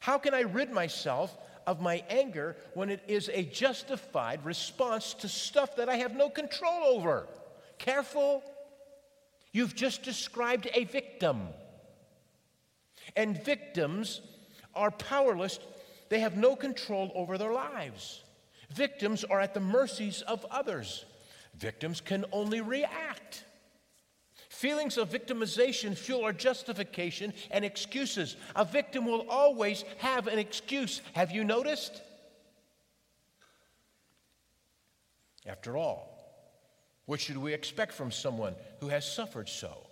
How 0.00 0.18
can 0.18 0.34
I 0.34 0.40
rid 0.40 0.72
myself 0.72 1.36
of 1.66 1.80
my 1.80 2.02
anger 2.08 2.56
when 2.74 2.90
it 2.90 3.02
is 3.08 3.30
a 3.32 3.42
justified 3.44 4.44
response 4.44 5.14
to 5.14 5.28
stuff 5.28 5.76
that 5.76 5.88
I 5.88 5.96
have 5.96 6.16
no 6.16 6.28
control 6.28 6.84
over? 6.84 7.26
Careful 7.78 8.42
You've 9.52 9.74
just 9.74 10.02
described 10.02 10.68
a 10.74 10.84
victim. 10.84 11.48
And 13.16 13.42
victims 13.44 14.20
are 14.74 14.90
powerless, 14.90 15.58
they 16.08 16.20
have 16.20 16.36
no 16.36 16.54
control 16.54 17.10
over 17.14 17.36
their 17.38 17.52
lives. 17.52 18.22
Victims 18.72 19.24
are 19.24 19.40
at 19.40 19.54
the 19.54 19.60
mercies 19.60 20.22
of 20.22 20.46
others. 20.50 21.04
Victims 21.56 22.00
can 22.00 22.24
only 22.30 22.60
react. 22.60 23.44
Feelings 24.60 24.98
of 24.98 25.08
victimization 25.08 25.96
fuel 25.96 26.22
our 26.22 26.34
justification 26.34 27.32
and 27.50 27.64
excuses. 27.64 28.36
A 28.54 28.62
victim 28.62 29.06
will 29.06 29.24
always 29.26 29.86
have 29.96 30.26
an 30.26 30.38
excuse. 30.38 31.00
Have 31.14 31.30
you 31.30 31.44
noticed? 31.44 32.02
After 35.46 35.78
all, 35.78 36.14
what 37.06 37.22
should 37.22 37.38
we 37.38 37.54
expect 37.54 37.94
from 37.94 38.10
someone 38.10 38.54
who 38.80 38.88
has 38.88 39.10
suffered 39.10 39.48
so? 39.48 39.86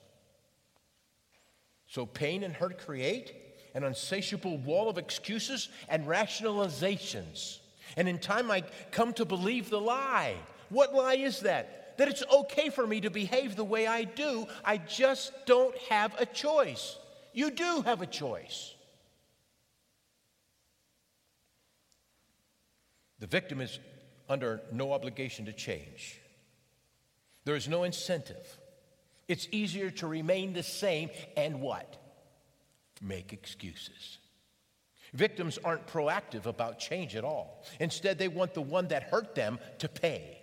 So, 1.86 2.04
pain 2.04 2.42
and 2.42 2.52
hurt 2.52 2.78
create 2.78 3.34
an 3.72 3.84
insatiable 3.84 4.58
wall 4.58 4.90
of 4.90 4.98
excuses 4.98 5.70
and 5.88 6.06
rationalizations. 6.06 7.60
And 7.96 8.06
in 8.06 8.18
time, 8.18 8.50
I 8.50 8.64
come 8.90 9.14
to 9.14 9.24
believe 9.24 9.70
the 9.70 9.80
lie. 9.80 10.34
What 10.68 10.92
lie 10.92 11.14
is 11.14 11.40
that? 11.40 11.78
That 11.98 12.08
it's 12.08 12.22
okay 12.32 12.70
for 12.70 12.86
me 12.86 13.02
to 13.02 13.10
behave 13.10 13.54
the 13.54 13.64
way 13.64 13.86
I 13.86 14.04
do. 14.04 14.46
I 14.64 14.78
just 14.78 15.32
don't 15.46 15.76
have 15.90 16.14
a 16.18 16.26
choice. 16.26 16.96
You 17.32 17.50
do 17.50 17.82
have 17.84 18.02
a 18.02 18.06
choice. 18.06 18.74
The 23.18 23.26
victim 23.26 23.60
is 23.60 23.78
under 24.28 24.60
no 24.72 24.92
obligation 24.92 25.46
to 25.46 25.52
change. 25.52 26.20
There 27.44 27.56
is 27.56 27.68
no 27.68 27.82
incentive. 27.82 28.58
It's 29.26 29.48
easier 29.50 29.90
to 29.90 30.06
remain 30.06 30.52
the 30.52 30.62
same 30.62 31.10
and 31.36 31.60
what? 31.60 31.96
Make 33.02 33.32
excuses. 33.32 34.18
Victims 35.14 35.58
aren't 35.64 35.86
proactive 35.86 36.46
about 36.46 36.78
change 36.78 37.16
at 37.16 37.24
all. 37.24 37.64
Instead, 37.80 38.18
they 38.18 38.28
want 38.28 38.54
the 38.54 38.62
one 38.62 38.88
that 38.88 39.04
hurt 39.04 39.34
them 39.34 39.58
to 39.78 39.88
pay. 39.88 40.37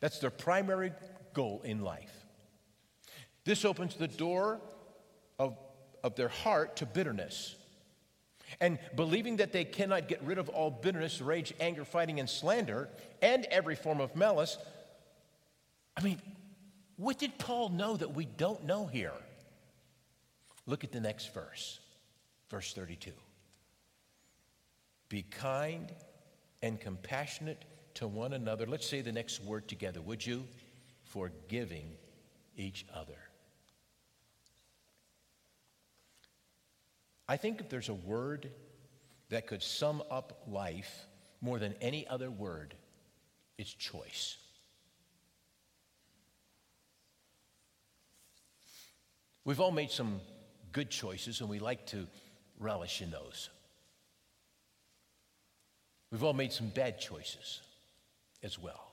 That's 0.00 0.18
their 0.18 0.30
primary 0.30 0.92
goal 1.32 1.62
in 1.64 1.82
life. 1.82 2.12
This 3.44 3.64
opens 3.64 3.94
the 3.94 4.08
door 4.08 4.60
of, 5.38 5.56
of 6.02 6.16
their 6.16 6.28
heart 6.28 6.76
to 6.76 6.86
bitterness. 6.86 7.54
And 8.60 8.78
believing 8.94 9.36
that 9.36 9.52
they 9.52 9.64
cannot 9.64 10.08
get 10.08 10.22
rid 10.22 10.38
of 10.38 10.48
all 10.48 10.70
bitterness, 10.70 11.20
rage, 11.20 11.52
anger, 11.60 11.84
fighting, 11.84 12.20
and 12.20 12.28
slander, 12.28 12.88
and 13.22 13.44
every 13.46 13.74
form 13.74 14.00
of 14.00 14.14
malice, 14.14 14.56
I 15.96 16.02
mean, 16.02 16.20
what 16.96 17.18
did 17.18 17.38
Paul 17.38 17.70
know 17.70 17.96
that 17.96 18.14
we 18.14 18.24
don't 18.24 18.64
know 18.64 18.86
here? 18.86 19.12
Look 20.66 20.84
at 20.84 20.92
the 20.92 21.00
next 21.00 21.32
verse, 21.32 21.78
verse 22.50 22.72
32. 22.72 23.12
Be 25.08 25.22
kind 25.22 25.92
and 26.62 26.80
compassionate 26.80 27.64
to 27.96 28.06
one 28.06 28.32
another. 28.32 28.66
Let's 28.66 28.86
say 28.86 29.00
the 29.00 29.12
next 29.12 29.42
word 29.42 29.68
together, 29.68 30.00
would 30.00 30.24
you? 30.24 30.44
Forgiving 31.04 31.92
each 32.56 32.86
other. 32.94 33.18
I 37.28 37.36
think 37.36 37.60
if 37.60 37.68
there's 37.68 37.88
a 37.88 37.94
word 37.94 38.50
that 39.30 39.46
could 39.46 39.62
sum 39.62 40.02
up 40.10 40.42
life 40.46 41.06
more 41.40 41.58
than 41.58 41.74
any 41.80 42.06
other 42.06 42.30
word, 42.30 42.74
it's 43.58 43.72
choice. 43.72 44.36
We've 49.44 49.60
all 49.60 49.72
made 49.72 49.90
some 49.90 50.20
good 50.72 50.90
choices 50.90 51.40
and 51.40 51.48
we 51.48 51.58
like 51.58 51.86
to 51.86 52.06
relish 52.58 53.00
in 53.00 53.10
those. 53.10 53.48
We've 56.10 56.22
all 56.22 56.32
made 56.32 56.52
some 56.52 56.68
bad 56.68 57.00
choices 57.00 57.60
as 58.42 58.58
well. 58.58 58.92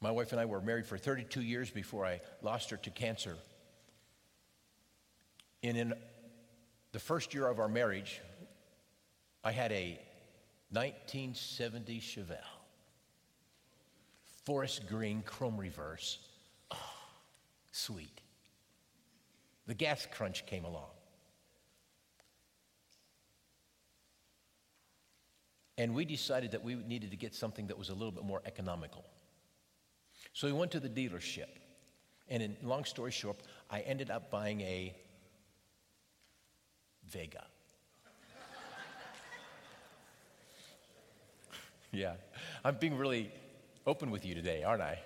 My 0.00 0.10
wife 0.10 0.32
and 0.32 0.40
I 0.40 0.44
were 0.44 0.60
married 0.60 0.86
for 0.86 0.98
32 0.98 1.40
years 1.40 1.70
before 1.70 2.04
I 2.04 2.20
lost 2.42 2.70
her 2.70 2.76
to 2.76 2.90
cancer. 2.90 3.36
And 5.62 5.78
in 5.78 5.94
the 6.92 6.98
first 6.98 7.32
year 7.32 7.48
of 7.48 7.58
our 7.58 7.68
marriage, 7.68 8.20
I 9.42 9.50
had 9.52 9.72
a 9.72 9.98
1970 10.70 12.00
Chevelle, 12.00 12.36
forest 14.44 14.86
green 14.86 15.22
chrome 15.22 15.56
reverse. 15.56 16.18
Oh, 16.70 16.76
sweet. 17.72 18.20
The 19.66 19.74
gas 19.74 20.06
crunch 20.12 20.44
came 20.46 20.64
along. 20.64 20.93
And 25.76 25.94
we 25.94 26.04
decided 26.04 26.52
that 26.52 26.62
we 26.62 26.76
needed 26.76 27.10
to 27.10 27.16
get 27.16 27.34
something 27.34 27.66
that 27.66 27.78
was 27.78 27.88
a 27.88 27.94
little 27.94 28.12
bit 28.12 28.24
more 28.24 28.42
economical. 28.46 29.04
So 30.32 30.46
we 30.46 30.52
went 30.52 30.70
to 30.72 30.80
the 30.80 30.88
dealership. 30.88 31.48
And 32.28 32.42
in 32.42 32.56
long 32.62 32.84
story 32.84 33.10
short, 33.10 33.36
I 33.70 33.80
ended 33.80 34.10
up 34.10 34.30
buying 34.30 34.60
a 34.60 34.94
Vega. 37.08 37.44
yeah, 41.92 42.14
I'm 42.64 42.76
being 42.76 42.96
really 42.96 43.30
open 43.86 44.10
with 44.10 44.24
you 44.24 44.34
today, 44.34 44.62
aren't 44.62 44.82
I? 44.82 44.98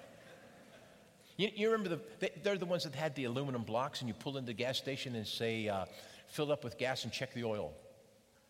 You, 1.37 1.51
you 1.55 1.71
remember 1.71 2.01
the, 2.21 2.31
they're 2.43 2.59
the 2.59 2.67
ones 2.67 2.85
that 2.85 2.95
had 2.95 3.15
the 3.15 3.25
aluminum 3.25 3.63
blocks, 3.63 4.01
and 4.01 4.09
you 4.09 4.15
pull 4.15 4.37
into 4.37 4.49
the 4.49 4.53
gas 4.53 4.77
station 4.77 5.15
and 5.15 5.27
say, 5.27 5.69
uh, 5.69 5.87
fill 6.27 6.53
up 6.53 6.65
with 6.65 6.79
gas 6.79 7.05
and 7.05 7.13
check 7.13 7.33
the 7.33 7.45
oil. 7.45 7.73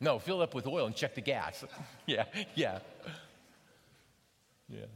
No, 0.01 0.19
fill 0.19 0.41
up 0.41 0.55
with 0.55 0.67
oil 0.67 0.87
and 0.87 0.95
check 0.95 1.15
the 1.15 1.21
gas. 1.21 1.65
yeah, 2.07 2.25
yeah. 2.55 2.79
Yeah. 4.69 4.87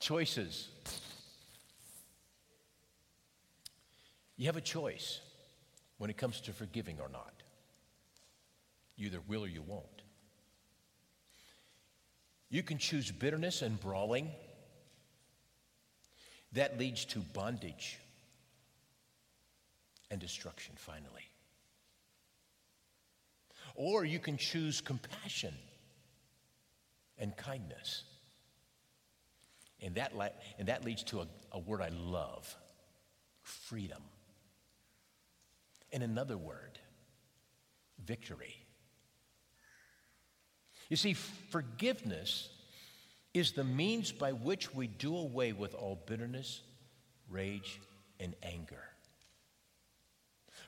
Choices. 0.00 0.68
You 4.36 4.46
have 4.46 4.56
a 4.56 4.62
choice 4.62 5.20
when 5.98 6.10
it 6.10 6.16
comes 6.16 6.40
to 6.42 6.52
forgiving 6.52 6.98
or 7.00 7.08
not. 7.08 7.32
You 8.96 9.06
either 9.06 9.20
will 9.28 9.44
or 9.44 9.48
you 9.48 9.62
won't. 9.62 9.86
You 12.50 12.62
can 12.62 12.78
choose 12.78 13.10
bitterness 13.10 13.62
and 13.62 13.80
brawling. 13.80 14.30
That 16.52 16.78
leads 16.78 17.04
to 17.06 17.20
bondage 17.20 17.98
and 20.10 20.20
destruction, 20.20 20.74
finally. 20.76 21.31
Or 23.74 24.04
you 24.04 24.18
can 24.18 24.36
choose 24.36 24.80
compassion 24.80 25.54
and 27.18 27.36
kindness. 27.36 28.04
And 29.80 29.94
that, 29.96 30.12
and 30.58 30.68
that 30.68 30.84
leads 30.84 31.02
to 31.04 31.20
a, 31.20 31.26
a 31.52 31.58
word 31.58 31.80
I 31.80 31.88
love 31.88 32.56
freedom. 33.42 34.02
In 35.90 36.02
another 36.02 36.36
word, 36.36 36.78
victory. 38.04 38.56
You 40.88 40.96
see, 40.96 41.14
forgiveness 41.14 42.48
is 43.34 43.52
the 43.52 43.64
means 43.64 44.12
by 44.12 44.32
which 44.32 44.74
we 44.74 44.86
do 44.86 45.16
away 45.16 45.52
with 45.52 45.74
all 45.74 46.02
bitterness, 46.06 46.62
rage, 47.30 47.80
and 48.20 48.34
anger. 48.42 48.84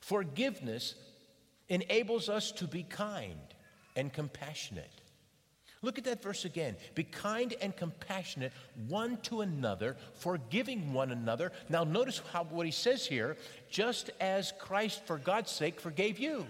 Forgiveness 0.00 0.94
enables 1.74 2.28
us 2.28 2.52
to 2.52 2.66
be 2.66 2.84
kind 2.84 3.40
and 3.96 4.12
compassionate. 4.12 4.90
Look 5.82 5.98
at 5.98 6.04
that 6.04 6.22
verse 6.22 6.44
again. 6.44 6.76
Be 6.94 7.04
kind 7.04 7.54
and 7.60 7.76
compassionate 7.76 8.52
one 8.88 9.18
to 9.22 9.42
another, 9.42 9.96
forgiving 10.14 10.94
one 10.94 11.10
another. 11.10 11.52
Now, 11.68 11.84
notice 11.84 12.22
how, 12.32 12.44
what 12.44 12.64
he 12.64 12.72
says 12.72 13.04
here 13.04 13.36
just 13.68 14.10
as 14.20 14.52
Christ, 14.58 15.02
for 15.04 15.18
God's 15.18 15.50
sake, 15.50 15.80
forgave 15.80 16.18
you. 16.18 16.46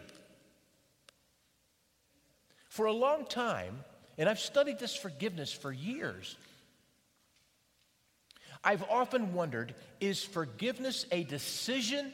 For 2.69 2.87
a 2.87 2.93
long 2.93 3.27
time, 3.27 3.83
and 4.19 4.29
I've 4.29 4.39
studied 4.39 4.79
this 4.79 4.95
forgiveness 4.95 5.53
for 5.53 5.73
years, 5.73 6.37
I've 8.63 8.85
often 8.85 9.35
wondered 9.35 9.75
is 10.01 10.23
forgiveness 10.23 11.07
a 11.11 11.25
decision 11.25 12.13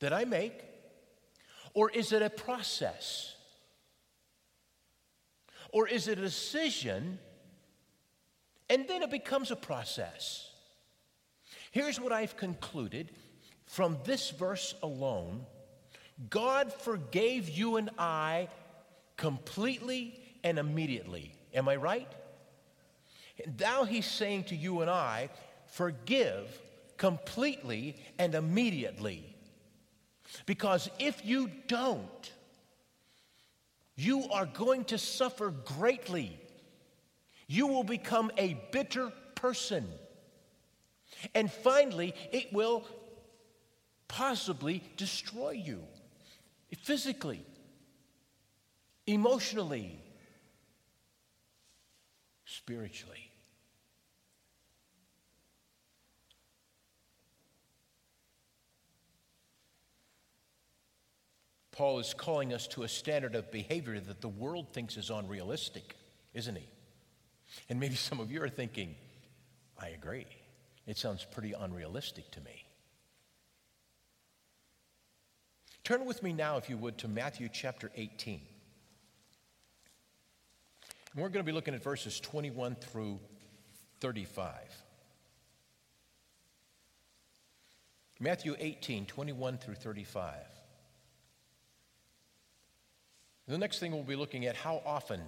that 0.00 0.12
I 0.12 0.24
make? 0.24 0.67
Or 1.74 1.90
is 1.90 2.12
it 2.12 2.22
a 2.22 2.30
process? 2.30 3.34
Or 5.70 5.86
is 5.86 6.08
it 6.08 6.18
a 6.18 6.22
decision 6.22 7.18
and 8.70 8.86
then 8.86 9.02
it 9.02 9.10
becomes 9.10 9.50
a 9.50 9.56
process? 9.56 10.50
Here's 11.70 12.00
what 12.00 12.12
I've 12.12 12.36
concluded 12.36 13.12
from 13.66 13.98
this 14.04 14.30
verse 14.30 14.74
alone 14.82 15.44
God 16.30 16.72
forgave 16.72 17.48
you 17.48 17.76
and 17.76 17.90
I 17.98 18.48
completely 19.16 20.20
and 20.42 20.58
immediately. 20.58 21.34
Am 21.54 21.68
I 21.68 21.76
right? 21.76 22.10
And 23.44 23.58
now 23.60 23.84
he's 23.84 24.06
saying 24.06 24.44
to 24.44 24.56
you 24.56 24.80
and 24.80 24.90
I, 24.90 25.30
forgive 25.66 26.60
completely 26.96 27.96
and 28.18 28.34
immediately. 28.34 29.36
Because 30.46 30.90
if 30.98 31.24
you 31.24 31.50
don't, 31.66 32.32
you 33.96 34.28
are 34.30 34.46
going 34.46 34.84
to 34.86 34.98
suffer 34.98 35.50
greatly. 35.50 36.38
You 37.46 37.66
will 37.66 37.84
become 37.84 38.30
a 38.36 38.60
bitter 38.70 39.12
person. 39.34 39.86
And 41.34 41.50
finally, 41.50 42.14
it 42.32 42.52
will 42.52 42.84
possibly 44.06 44.82
destroy 44.96 45.50
you 45.50 45.82
physically, 46.82 47.44
emotionally, 49.06 50.00
spiritually. 52.44 53.27
Paul 61.78 62.00
is 62.00 62.12
calling 62.12 62.52
us 62.52 62.66
to 62.66 62.82
a 62.82 62.88
standard 62.88 63.36
of 63.36 63.52
behavior 63.52 64.00
that 64.00 64.20
the 64.20 64.28
world 64.28 64.72
thinks 64.72 64.96
is 64.96 65.10
unrealistic, 65.10 65.94
isn't 66.34 66.56
he? 66.56 66.68
And 67.68 67.78
maybe 67.78 67.94
some 68.08 68.18
of 68.18 68.32
you 68.32 68.42
are 68.42 68.48
thinking, 68.48 68.96
I 69.80 69.90
agree. 69.90 70.26
It 70.88 70.98
sounds 70.98 71.24
pretty 71.24 71.52
unrealistic 71.52 72.32
to 72.32 72.40
me. 72.40 72.64
Turn 75.84 76.04
with 76.04 76.20
me 76.20 76.32
now, 76.32 76.56
if 76.56 76.68
you 76.68 76.76
would, 76.76 76.98
to 76.98 77.06
Matthew 77.06 77.48
chapter 77.48 77.92
18. 77.94 78.40
And 81.12 81.22
we're 81.22 81.28
going 81.28 81.44
to 81.44 81.48
be 81.48 81.54
looking 81.54 81.74
at 81.74 81.84
verses 81.84 82.18
21 82.18 82.74
through 82.74 83.20
35. 84.00 84.52
Matthew 88.18 88.56
18, 88.58 89.06
21 89.06 89.58
through 89.58 89.76
35. 89.76 90.34
The 93.48 93.56
next 93.56 93.78
thing 93.78 93.92
we'll 93.92 94.02
be 94.02 94.14
looking 94.14 94.44
at 94.44 94.56
how 94.56 94.82
often 94.84 95.22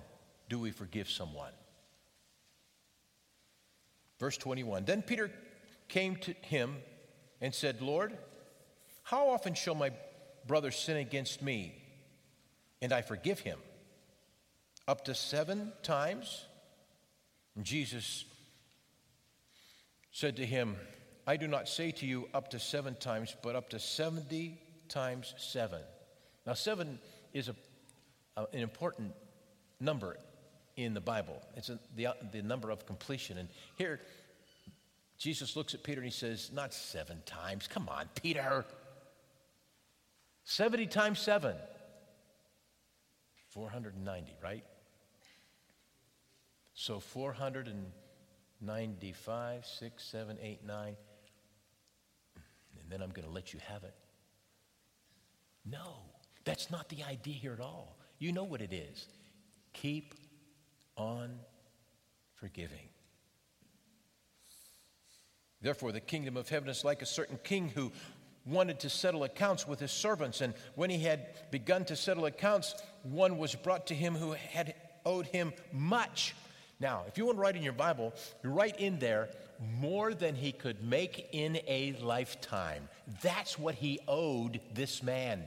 do 0.50 0.58
we 0.58 0.70
forgive 0.70 1.08
someone? 1.08 1.52
Verse 4.18 4.36
21 4.36 4.84
Then 4.84 5.00
Peter 5.00 5.30
came 5.88 6.16
to 6.16 6.34
him 6.42 6.76
and 7.40 7.54
said, 7.54 7.80
Lord, 7.80 8.16
how 9.02 9.30
often 9.30 9.54
shall 9.54 9.74
my 9.74 9.90
brother 10.46 10.70
sin 10.70 10.98
against 10.98 11.42
me 11.42 11.74
and 12.82 12.92
I 12.92 13.00
forgive 13.00 13.40
him? 13.40 13.58
Up 14.86 15.06
to 15.06 15.14
seven 15.14 15.72
times? 15.82 16.44
And 17.56 17.64
Jesus 17.64 18.26
said 20.12 20.36
to 20.36 20.44
him, 20.44 20.76
I 21.26 21.36
do 21.36 21.48
not 21.48 21.68
say 21.68 21.90
to 21.92 22.06
you 22.06 22.28
up 22.34 22.50
to 22.50 22.58
seven 22.58 22.96
times, 22.96 23.34
but 23.42 23.56
up 23.56 23.70
to 23.70 23.78
70 23.78 24.60
times 24.88 25.32
seven. 25.38 25.80
Now, 26.46 26.54
seven 26.54 26.98
is 27.32 27.48
a 27.48 27.54
uh, 28.36 28.44
an 28.52 28.60
important 28.60 29.12
number 29.80 30.16
in 30.76 30.94
the 30.94 31.00
Bible. 31.00 31.42
It's 31.56 31.68
a, 31.68 31.80
the, 31.96 32.06
uh, 32.08 32.12
the 32.32 32.42
number 32.42 32.70
of 32.70 32.86
completion. 32.86 33.38
And 33.38 33.48
here, 33.76 34.00
Jesus 35.18 35.56
looks 35.56 35.74
at 35.74 35.82
Peter 35.82 36.00
and 36.00 36.10
he 36.10 36.16
says, 36.16 36.50
Not 36.52 36.72
seven 36.72 37.22
times. 37.26 37.68
Come 37.68 37.88
on, 37.88 38.08
Peter. 38.20 38.64
70 40.44 40.86
times 40.86 41.18
seven. 41.18 41.56
490, 43.50 44.32
right? 44.42 44.64
So 46.74 47.00
495, 47.00 49.66
6, 49.66 50.02
7, 50.02 50.38
8, 50.40 50.66
9. 50.66 50.96
And 52.80 52.88
then 52.88 53.02
I'm 53.02 53.10
going 53.10 53.28
to 53.28 53.32
let 53.32 53.52
you 53.52 53.60
have 53.66 53.84
it. 53.84 53.94
No, 55.66 55.96
that's 56.44 56.70
not 56.70 56.88
the 56.88 57.04
idea 57.04 57.34
here 57.34 57.52
at 57.52 57.60
all. 57.60 57.99
You 58.20 58.32
know 58.32 58.44
what 58.44 58.60
it 58.60 58.72
is. 58.72 59.06
Keep 59.72 60.14
on 60.96 61.40
forgiving. 62.34 62.88
Therefore, 65.62 65.90
the 65.90 66.00
kingdom 66.00 66.36
of 66.36 66.48
heaven 66.48 66.68
is 66.68 66.84
like 66.84 67.02
a 67.02 67.06
certain 67.06 67.38
king 67.42 67.70
who 67.74 67.90
wanted 68.46 68.80
to 68.80 68.90
settle 68.90 69.24
accounts 69.24 69.66
with 69.66 69.80
his 69.80 69.90
servants. 69.90 70.42
And 70.42 70.54
when 70.74 70.90
he 70.90 70.98
had 70.98 71.50
begun 71.50 71.84
to 71.86 71.96
settle 71.96 72.26
accounts, 72.26 72.74
one 73.02 73.38
was 73.38 73.54
brought 73.54 73.86
to 73.88 73.94
him 73.94 74.14
who 74.14 74.32
had 74.32 74.74
owed 75.04 75.26
him 75.26 75.52
much. 75.72 76.34
Now, 76.78 77.04
if 77.08 77.16
you 77.16 77.24
want 77.24 77.38
to 77.38 77.42
write 77.42 77.56
in 77.56 77.62
your 77.62 77.72
Bible, 77.72 78.14
write 78.42 78.80
in 78.80 78.98
there 78.98 79.28
more 79.78 80.14
than 80.14 80.34
he 80.34 80.52
could 80.52 80.82
make 80.82 81.28
in 81.32 81.58
a 81.66 81.94
lifetime. 82.00 82.88
That's 83.22 83.58
what 83.58 83.74
he 83.74 83.98
owed 84.08 84.60
this 84.74 85.02
man. 85.02 85.42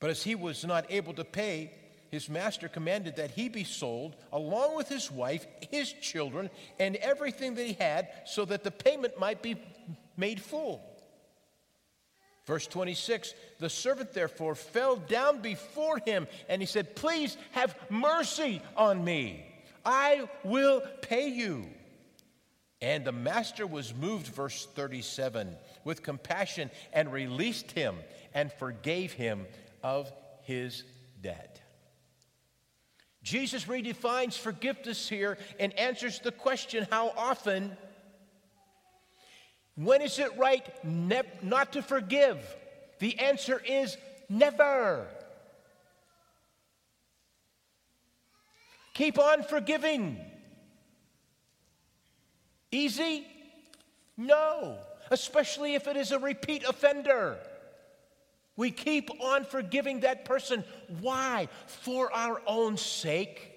But 0.00 0.10
as 0.10 0.22
he 0.22 0.34
was 0.34 0.64
not 0.64 0.86
able 0.90 1.14
to 1.14 1.24
pay, 1.24 1.72
his 2.10 2.28
master 2.28 2.68
commanded 2.68 3.16
that 3.16 3.32
he 3.32 3.48
be 3.48 3.64
sold 3.64 4.16
along 4.32 4.76
with 4.76 4.88
his 4.88 5.10
wife, 5.10 5.46
his 5.70 5.92
children, 5.92 6.50
and 6.78 6.96
everything 6.96 7.54
that 7.54 7.66
he 7.66 7.72
had, 7.72 8.08
so 8.24 8.44
that 8.44 8.64
the 8.64 8.70
payment 8.70 9.18
might 9.18 9.42
be 9.42 9.56
made 10.16 10.40
full. 10.40 10.82
Verse 12.44 12.66
26 12.66 13.34
The 13.58 13.68
servant 13.68 14.12
therefore 14.14 14.54
fell 14.54 14.96
down 14.96 15.40
before 15.40 15.98
him, 16.04 16.28
and 16.48 16.62
he 16.62 16.66
said, 16.66 16.94
Please 16.94 17.36
have 17.52 17.74
mercy 17.90 18.62
on 18.76 19.04
me. 19.04 19.44
I 19.84 20.28
will 20.44 20.82
pay 21.02 21.28
you. 21.28 21.66
And 22.82 23.04
the 23.04 23.12
master 23.12 23.66
was 23.66 23.94
moved, 23.94 24.26
verse 24.26 24.66
37, 24.74 25.56
with 25.84 26.02
compassion 26.02 26.70
and 26.92 27.10
released 27.10 27.72
him 27.72 27.96
and 28.34 28.52
forgave 28.52 29.12
him 29.12 29.46
of 29.86 30.12
his 30.42 30.82
debt. 31.22 31.60
Jesus 33.22 33.66
redefines 33.66 34.36
forgiveness 34.36 35.08
here 35.08 35.38
and 35.60 35.72
answers 35.78 36.18
the 36.18 36.32
question 36.32 36.88
how 36.90 37.12
often? 37.16 37.76
When 39.76 40.02
is 40.02 40.18
it 40.18 40.36
right 40.36 40.66
ne- 40.84 41.22
not 41.40 41.74
to 41.74 41.82
forgive? 41.82 42.38
The 42.98 43.16
answer 43.20 43.62
is 43.64 43.96
never. 44.28 45.06
Keep 48.94 49.20
on 49.20 49.44
forgiving. 49.44 50.18
Easy? 52.72 53.24
No, 54.16 54.78
especially 55.12 55.74
if 55.74 55.86
it 55.86 55.96
is 55.96 56.10
a 56.10 56.18
repeat 56.18 56.64
offender. 56.64 57.38
We 58.56 58.70
keep 58.70 59.10
on 59.20 59.44
forgiving 59.44 60.00
that 60.00 60.24
person. 60.24 60.64
Why? 61.00 61.48
For 61.66 62.12
our 62.12 62.40
own 62.46 62.78
sake, 62.78 63.52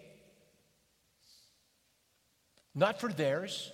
not 2.75 2.99
for 2.99 3.11
theirs. 3.11 3.71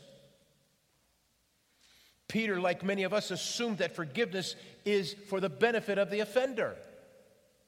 Peter, 2.28 2.60
like 2.60 2.84
many 2.84 3.04
of 3.04 3.14
us, 3.14 3.32
assumed 3.32 3.80
that 3.80 3.96
forgiveness 3.96 4.56
is 4.84 5.16
for 5.30 5.40
the 5.40 5.50
benefit 5.50 5.98
of 5.98 6.10
the 6.10 6.20
offender. 6.20 6.76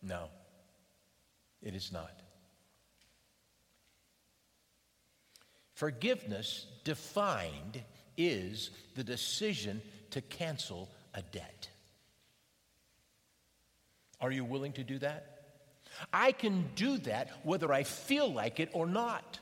No, 0.02 0.30
it 1.62 1.76
is 1.76 1.92
not. 1.92 2.12
Forgiveness, 5.74 6.66
defined, 6.84 7.82
is 8.18 8.72
the 8.96 9.04
decision 9.04 9.82
to 10.10 10.22
cancel 10.22 10.90
a 11.14 11.22
debt. 11.22 11.70
Are 14.20 14.32
you 14.32 14.44
willing 14.44 14.74
to 14.74 14.84
do 14.84 15.00
that? 15.00 15.34
I 16.12 16.32
can 16.32 16.70
do 16.76 16.98
that 17.00 17.32
whether 17.44 17.72
I 17.72 17.84
feel 17.84 18.32
like 18.32 18.60
it 18.60 18.70
or 18.74 18.86
not. 18.86 19.40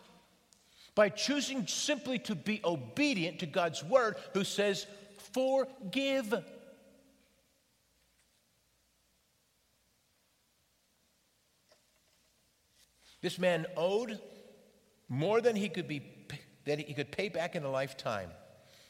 By 0.94 1.10
choosing 1.10 1.68
simply 1.68 2.20
to 2.20 2.36
be 2.36 2.62
obedient 2.64 3.40
to 3.40 3.46
God's 3.46 3.84
word, 3.84 4.16
who 4.34 4.44
says, 4.44 4.88
forgive. 5.34 6.34
This 13.22 13.38
man 13.40 13.66
owed 13.76 14.20
more 15.10 15.42
than 15.42 15.56
he 15.56 15.68
could 15.68 15.88
be 15.88 16.02
that 16.66 16.80
he 16.80 16.94
could 16.94 17.12
pay 17.12 17.30
back 17.30 17.56
in 17.56 17.64
a 17.64 17.70
lifetime, 17.70 18.30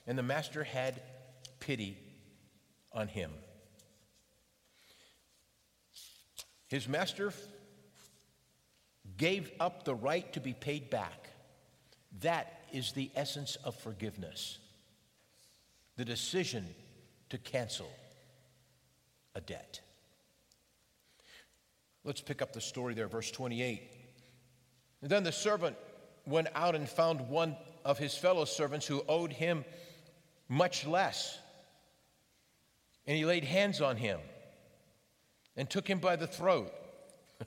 and 0.08 0.18
the 0.18 0.24
master 0.24 0.64
had 0.64 1.02
pity 1.60 1.98
on 2.94 3.08
him. 3.08 3.32
His 6.68 6.88
master 6.88 7.34
gave 9.18 9.52
up 9.60 9.86
the 9.86 9.96
right 9.96 10.32
to 10.34 10.40
be 10.40 10.54
paid 10.54 10.90
back. 10.90 11.30
That 12.22 12.62
is 12.72 12.92
the 12.92 13.12
essence 13.16 13.56
of 13.64 13.76
forgiveness 13.76 14.60
the 15.98 16.06
decision 16.06 16.68
to 17.30 17.38
cancel 17.38 17.90
a 19.34 19.40
debt. 19.40 19.80
Let's 22.04 22.20
pick 22.20 22.42
up 22.42 22.52
the 22.52 22.60
story 22.60 22.94
there, 22.94 23.08
verse 23.08 23.32
28. 23.32 23.82
And 25.02 25.10
then 25.10 25.24
the 25.24 25.32
servant 25.32 25.78
went 26.26 26.50
out 26.54 26.76
and 26.76 26.88
found 26.88 27.30
one 27.30 27.56
of 27.84 27.98
his 27.98 28.18
fellow 28.18 28.46
servants 28.46 28.86
who 28.86 29.04
owed 29.08 29.32
him 29.32 29.64
much 30.50 30.86
less. 30.86 31.40
And 33.08 33.16
he 33.16 33.26
laid 33.26 33.44
hands 33.44 33.82
on 33.82 33.98
him 33.98 34.20
and 35.58 35.70
took 35.70 35.88
him 35.88 36.00
by 36.00 36.16
the 36.16 36.28
throat. 36.28 36.72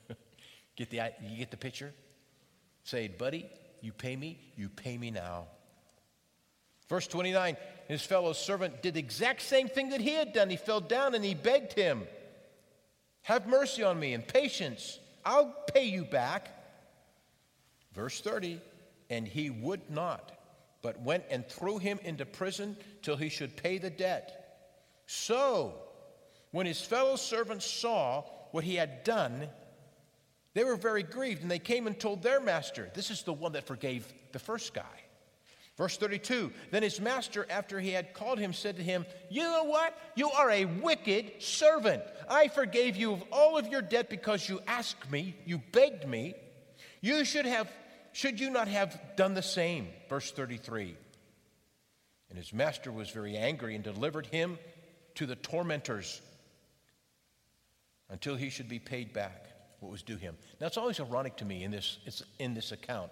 get 0.76 0.90
the, 0.90 1.00
you 1.22 1.36
get 1.38 1.50
the 1.50 1.56
picture? 1.56 1.92
Say, 2.84 3.08
buddy, 3.08 3.46
you 3.80 3.92
pay 3.92 4.16
me, 4.16 4.38
you 4.56 4.68
pay 4.68 4.96
me 4.96 5.10
now. 5.10 5.46
Verse 6.88 7.06
29 7.06 7.56
his 7.88 8.02
fellow 8.02 8.34
servant 8.34 8.82
did 8.82 8.94
the 8.94 9.00
exact 9.00 9.40
same 9.40 9.66
thing 9.66 9.88
that 9.90 10.02
he 10.02 10.12
had 10.12 10.34
done. 10.34 10.50
He 10.50 10.56
fell 10.56 10.80
down 10.80 11.14
and 11.14 11.24
he 11.24 11.34
begged 11.34 11.72
him, 11.72 12.06
Have 13.22 13.46
mercy 13.46 13.82
on 13.82 13.98
me 13.98 14.12
and 14.12 14.26
patience. 14.26 14.98
I'll 15.24 15.54
pay 15.72 15.84
you 15.84 16.04
back. 16.04 16.50
Verse 17.94 18.20
30 18.20 18.60
And 19.08 19.26
he 19.26 19.48
would 19.48 19.90
not, 19.90 20.32
but 20.82 21.00
went 21.00 21.24
and 21.30 21.48
threw 21.48 21.78
him 21.78 21.98
into 22.04 22.26
prison 22.26 22.76
till 23.00 23.16
he 23.16 23.30
should 23.30 23.56
pay 23.56 23.78
the 23.78 23.90
debt. 23.90 24.60
So, 25.06 25.72
when 26.50 26.66
his 26.66 26.80
fellow 26.80 27.16
servants 27.16 27.66
saw 27.66 28.24
what 28.52 28.64
he 28.64 28.76
had 28.76 29.04
done, 29.04 29.48
they 30.54 30.64
were 30.64 30.76
very 30.76 31.02
grieved 31.02 31.42
and 31.42 31.50
they 31.50 31.58
came 31.58 31.86
and 31.86 31.98
told 31.98 32.22
their 32.22 32.40
master. 32.40 32.90
This 32.94 33.10
is 33.10 33.22
the 33.22 33.32
one 33.32 33.52
that 33.52 33.66
forgave 33.66 34.12
the 34.32 34.38
first 34.38 34.74
guy. 34.74 34.82
Verse 35.76 35.96
32 35.96 36.52
Then 36.72 36.82
his 36.82 37.00
master, 37.00 37.46
after 37.48 37.78
he 37.78 37.90
had 37.90 38.12
called 38.12 38.38
him, 38.38 38.52
said 38.52 38.76
to 38.76 38.82
him, 38.82 39.06
You 39.30 39.44
know 39.44 39.64
what? 39.64 39.96
You 40.16 40.30
are 40.30 40.50
a 40.50 40.64
wicked 40.64 41.40
servant. 41.40 42.02
I 42.28 42.48
forgave 42.48 42.96
you 42.96 43.12
of 43.12 43.22
all 43.30 43.56
of 43.56 43.68
your 43.68 43.82
debt 43.82 44.10
because 44.10 44.48
you 44.48 44.60
asked 44.66 45.10
me, 45.10 45.36
you 45.46 45.62
begged 45.72 46.06
me. 46.06 46.34
You 47.00 47.24
should 47.24 47.46
have, 47.46 47.70
should 48.12 48.40
you 48.40 48.50
not 48.50 48.66
have 48.66 49.00
done 49.16 49.34
the 49.34 49.42
same? 49.42 49.88
Verse 50.08 50.32
33. 50.32 50.96
And 52.28 52.36
his 52.36 52.52
master 52.52 52.90
was 52.90 53.10
very 53.10 53.36
angry 53.36 53.74
and 53.76 53.84
delivered 53.84 54.26
him 54.26 54.58
to 55.14 55.26
the 55.26 55.36
tormentors 55.36 56.20
until 58.10 58.36
he 58.36 58.50
should 58.50 58.68
be 58.68 58.78
paid 58.78 59.12
back 59.12 59.46
what 59.80 59.92
was 59.92 60.02
due 60.02 60.16
him. 60.16 60.36
Now, 60.60 60.66
it's 60.66 60.76
always 60.76 60.98
ironic 61.00 61.36
to 61.36 61.44
me 61.44 61.62
in 61.64 61.70
this, 61.70 61.98
in 62.38 62.54
this 62.54 62.72
account 62.72 63.10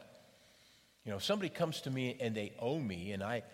you 1.07 1.13
know, 1.13 1.19
if 1.19 1.25
somebody 1.25 1.49
comes 1.49 1.83
to 1.83 1.91
me 1.91 2.17
and 2.21 2.35
they 2.35 2.53
owe 2.59 2.81
me 2.81 3.13
and 3.13 3.23
I 3.23 3.45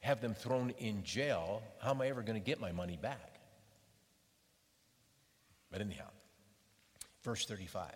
have 0.00 0.20
them 0.20 0.34
thrown 0.34 0.74
in 0.78 1.02
jail, 1.02 1.62
how 1.80 1.90
am 1.90 2.02
I 2.02 2.08
ever 2.08 2.20
going 2.20 2.38
to 2.38 2.44
get 2.44 2.60
my 2.60 2.70
money 2.70 2.98
back? 3.00 3.40
But 5.72 5.80
anyhow, 5.80 6.10
verse 7.24 7.46
35. 7.46 7.90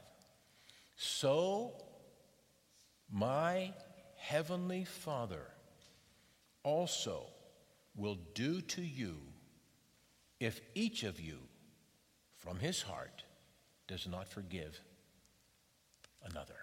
So 0.96 1.72
my 3.12 3.74
heavenly 4.16 4.84
Father 4.84 5.44
also 6.62 7.26
will 7.94 8.18
do 8.34 8.62
to 8.62 8.82
you 8.82 9.18
if 10.40 10.58
each 10.74 11.02
of 11.02 11.20
you 11.20 11.36
from 12.40 12.58
his 12.58 12.82
heart 12.82 13.22
does 13.86 14.08
not 14.08 14.26
forgive 14.26 14.80
another. 16.24 16.54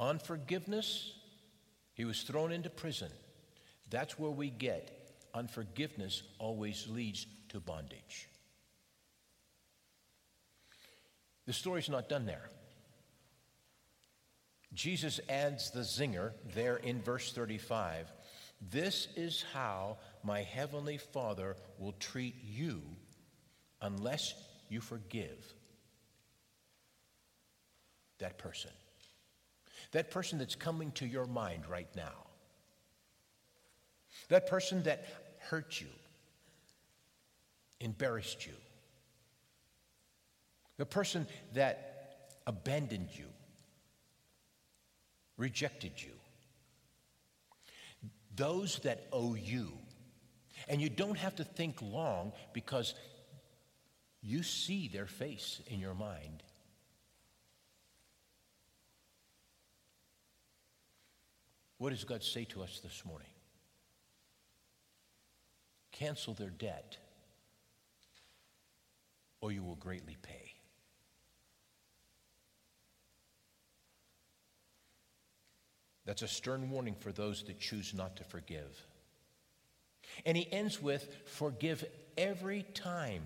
On 0.00 0.18
forgiveness, 0.18 1.12
he 1.94 2.04
was 2.04 2.22
thrown 2.22 2.50
into 2.50 2.70
prison. 2.70 3.10
That's 3.90 4.18
where 4.18 4.30
we 4.30 4.50
get 4.50 4.98
unforgiveness 5.34 6.22
always 6.38 6.88
leads 6.88 7.26
to 7.50 7.60
bondage. 7.60 8.28
The 11.46 11.52
story's 11.52 11.88
not 11.88 12.08
done 12.08 12.26
there. 12.26 12.48
Jesus 14.74 15.20
adds 15.28 15.70
the 15.70 15.80
zinger 15.80 16.32
there 16.54 16.76
in 16.76 17.02
verse 17.02 17.32
35. 17.32 18.10
This 18.70 19.08
is 19.16 19.44
how 19.52 19.98
my 20.22 20.42
heavenly 20.42 20.98
Father 20.98 21.56
will 21.78 21.94
treat 21.98 22.36
you 22.44 22.80
unless 23.80 24.34
you 24.68 24.80
forgive 24.80 25.52
that 28.18 28.38
person. 28.38 28.70
That 29.90 30.10
person 30.10 30.38
that's 30.38 30.54
coming 30.54 30.92
to 30.92 31.06
your 31.06 31.26
mind 31.26 31.64
right 31.68 31.88
now. 31.96 32.26
That 34.28 34.46
person 34.46 34.84
that 34.84 35.06
hurt 35.38 35.80
you, 35.80 35.88
embarrassed 37.80 38.46
you. 38.46 38.52
The 40.76 40.86
person 40.86 41.26
that 41.54 42.30
abandoned 42.46 43.08
you, 43.12 43.26
rejected 45.36 45.92
you. 45.96 46.12
Those 48.36 48.78
that 48.80 49.06
owe 49.12 49.34
you. 49.34 49.72
And 50.68 50.80
you 50.80 50.88
don't 50.88 51.18
have 51.18 51.36
to 51.36 51.44
think 51.44 51.82
long 51.82 52.32
because 52.52 52.94
you 54.22 54.42
see 54.42 54.88
their 54.88 55.06
face 55.06 55.60
in 55.66 55.80
your 55.80 55.94
mind. 55.94 56.42
What 61.78 61.90
does 61.90 62.04
God 62.04 62.22
say 62.22 62.44
to 62.44 62.62
us 62.62 62.78
this 62.80 63.04
morning? 63.04 63.26
Cancel 65.90 66.32
their 66.32 66.50
debt, 66.50 66.96
or 69.40 69.50
you 69.50 69.64
will 69.64 69.74
greatly 69.74 70.16
pay. 70.22 70.54
That's 76.04 76.22
a 76.22 76.28
stern 76.28 76.70
warning 76.70 76.96
for 76.98 77.12
those 77.12 77.44
that 77.44 77.60
choose 77.60 77.94
not 77.94 78.16
to 78.16 78.24
forgive. 78.24 78.86
And 80.26 80.36
he 80.36 80.50
ends 80.52 80.82
with 80.82 81.08
forgive 81.26 81.84
every 82.16 82.64
time. 82.74 83.22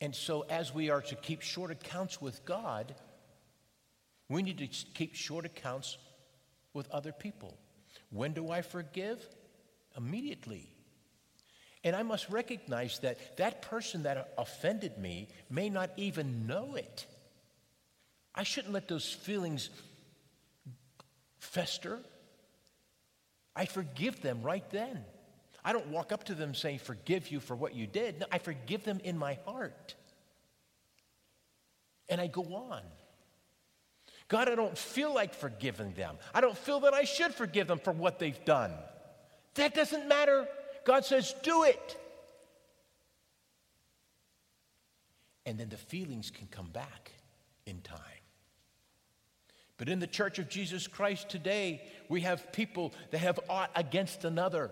And 0.00 0.14
so, 0.14 0.44
as 0.50 0.74
we 0.74 0.90
are 0.90 1.00
to 1.02 1.14
keep 1.14 1.40
short 1.40 1.70
accounts 1.70 2.20
with 2.20 2.44
God, 2.44 2.94
we 4.28 4.42
need 4.42 4.58
to 4.58 4.66
keep 4.66 5.14
short 5.14 5.44
accounts 5.44 5.96
with 6.72 6.90
other 6.90 7.12
people. 7.12 7.56
When 8.10 8.32
do 8.32 8.50
I 8.50 8.62
forgive? 8.62 9.24
Immediately. 9.96 10.68
And 11.84 11.94
I 11.94 12.02
must 12.02 12.28
recognize 12.30 12.98
that 13.00 13.36
that 13.36 13.62
person 13.62 14.02
that 14.04 14.32
offended 14.36 14.98
me 14.98 15.28
may 15.50 15.68
not 15.68 15.90
even 15.96 16.46
know 16.46 16.74
it. 16.74 17.06
I 18.34 18.42
shouldn't 18.42 18.72
let 18.72 18.88
those 18.88 19.12
feelings 19.12 19.70
fester. 21.44 22.00
I 23.54 23.66
forgive 23.66 24.20
them 24.20 24.42
right 24.42 24.68
then. 24.70 25.04
I 25.64 25.72
don't 25.72 25.88
walk 25.88 26.12
up 26.12 26.24
to 26.24 26.34
them 26.34 26.54
saying, 26.54 26.80
Forgive 26.80 27.30
you 27.30 27.40
for 27.40 27.54
what 27.54 27.74
you 27.74 27.86
did. 27.86 28.20
No, 28.20 28.26
I 28.32 28.38
forgive 28.38 28.84
them 28.84 29.00
in 29.04 29.16
my 29.16 29.38
heart. 29.46 29.94
And 32.08 32.20
I 32.20 32.26
go 32.26 32.42
on. 32.42 32.82
God, 34.28 34.48
I 34.48 34.54
don't 34.54 34.76
feel 34.76 35.14
like 35.14 35.34
forgiving 35.34 35.92
them. 35.92 36.16
I 36.34 36.40
don't 36.40 36.56
feel 36.56 36.80
that 36.80 36.94
I 36.94 37.04
should 37.04 37.34
forgive 37.34 37.66
them 37.66 37.78
for 37.78 37.92
what 37.92 38.18
they've 38.18 38.44
done. 38.44 38.72
That 39.54 39.74
doesn't 39.74 40.08
matter. 40.08 40.48
God 40.84 41.04
says, 41.04 41.34
do 41.42 41.62
it. 41.62 42.00
And 45.46 45.58
then 45.58 45.68
the 45.68 45.76
feelings 45.76 46.30
can 46.30 46.46
come 46.46 46.68
back 46.68 47.12
in 47.66 47.80
time. 47.80 48.13
But 49.84 49.92
in 49.92 50.00
the 50.00 50.06
church 50.06 50.38
of 50.38 50.48
Jesus 50.48 50.86
Christ 50.86 51.28
today, 51.28 51.82
we 52.08 52.22
have 52.22 52.54
people 52.54 52.94
that 53.10 53.18
have 53.18 53.38
aught 53.50 53.70
against 53.76 54.24
another. 54.24 54.70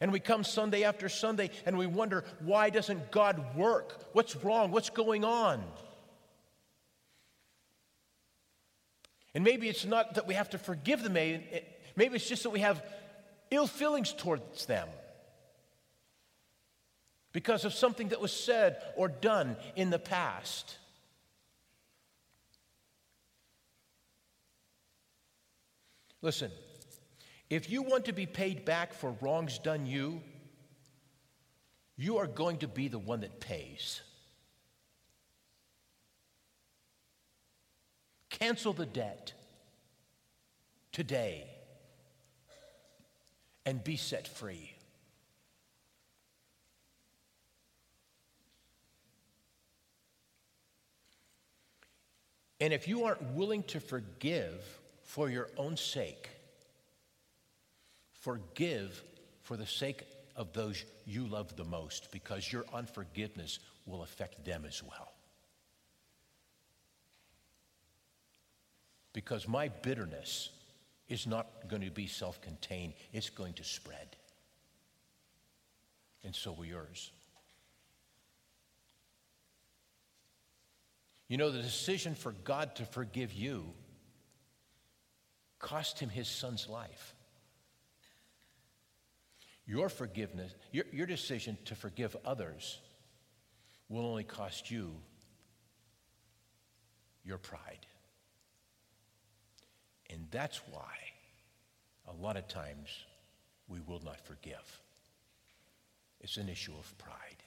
And 0.00 0.12
we 0.12 0.20
come 0.20 0.44
Sunday 0.44 0.84
after 0.84 1.08
Sunday 1.08 1.50
and 1.66 1.76
we 1.76 1.88
wonder, 1.88 2.22
why 2.38 2.70
doesn't 2.70 3.10
God 3.10 3.56
work? 3.56 4.04
What's 4.12 4.36
wrong? 4.36 4.70
What's 4.70 4.90
going 4.90 5.24
on? 5.24 5.64
And 9.34 9.42
maybe 9.42 9.68
it's 9.68 9.84
not 9.84 10.14
that 10.14 10.28
we 10.28 10.34
have 10.34 10.50
to 10.50 10.58
forgive 10.58 11.02
them, 11.02 11.14
maybe 11.14 12.14
it's 12.14 12.28
just 12.28 12.44
that 12.44 12.50
we 12.50 12.60
have 12.60 12.80
ill 13.50 13.66
feelings 13.66 14.12
towards 14.12 14.66
them 14.66 14.86
because 17.32 17.64
of 17.64 17.74
something 17.74 18.10
that 18.10 18.20
was 18.20 18.30
said 18.32 18.80
or 18.94 19.08
done 19.08 19.56
in 19.74 19.90
the 19.90 19.98
past. 19.98 20.78
Listen, 26.20 26.50
if 27.48 27.70
you 27.70 27.82
want 27.82 28.06
to 28.06 28.12
be 28.12 28.26
paid 28.26 28.64
back 28.64 28.92
for 28.92 29.16
wrongs 29.20 29.58
done 29.58 29.86
you, 29.86 30.20
you 31.96 32.18
are 32.18 32.26
going 32.26 32.58
to 32.58 32.68
be 32.68 32.88
the 32.88 32.98
one 32.98 33.20
that 33.20 33.40
pays. 33.40 34.02
Cancel 38.30 38.72
the 38.72 38.86
debt 38.86 39.32
today 40.92 41.48
and 43.66 43.82
be 43.82 43.96
set 43.96 44.28
free. 44.28 44.74
And 52.60 52.72
if 52.72 52.88
you 52.88 53.04
aren't 53.04 53.22
willing 53.34 53.62
to 53.64 53.80
forgive, 53.80 54.77
for 55.08 55.30
your 55.30 55.48
own 55.56 55.74
sake, 55.74 56.28
forgive 58.12 59.02
for 59.40 59.56
the 59.56 59.66
sake 59.66 60.02
of 60.36 60.52
those 60.52 60.84
you 61.06 61.26
love 61.26 61.56
the 61.56 61.64
most 61.64 62.12
because 62.12 62.52
your 62.52 62.66
unforgiveness 62.74 63.58
will 63.86 64.02
affect 64.02 64.44
them 64.44 64.66
as 64.68 64.82
well. 64.82 65.14
Because 69.14 69.48
my 69.48 69.68
bitterness 69.68 70.50
is 71.08 71.26
not 71.26 71.46
going 71.68 71.82
to 71.82 71.90
be 71.90 72.06
self 72.06 72.42
contained, 72.42 72.92
it's 73.14 73.30
going 73.30 73.54
to 73.54 73.64
spread. 73.64 74.14
And 76.22 76.34
so 76.34 76.52
will 76.52 76.66
yours. 76.66 77.10
You 81.28 81.38
know, 81.38 81.50
the 81.50 81.62
decision 81.62 82.14
for 82.14 82.32
God 82.44 82.76
to 82.76 82.84
forgive 82.84 83.32
you 83.32 83.72
cost 85.58 85.98
him 85.98 86.08
his 86.08 86.28
son's 86.28 86.68
life. 86.68 87.14
Your 89.66 89.88
forgiveness, 89.88 90.54
your, 90.72 90.84
your 90.92 91.06
decision 91.06 91.58
to 91.66 91.74
forgive 91.74 92.16
others 92.24 92.80
will 93.88 94.06
only 94.06 94.24
cost 94.24 94.70
you 94.70 94.94
your 97.24 97.38
pride. 97.38 97.86
And 100.10 100.26
that's 100.30 100.60
why 100.70 100.94
a 102.08 102.12
lot 102.14 102.36
of 102.36 102.48
times 102.48 102.88
we 103.68 103.80
will 103.80 104.00
not 104.02 104.20
forgive. 104.20 104.80
It's 106.20 106.38
an 106.38 106.48
issue 106.48 106.72
of 106.72 106.96
pride. 106.98 107.42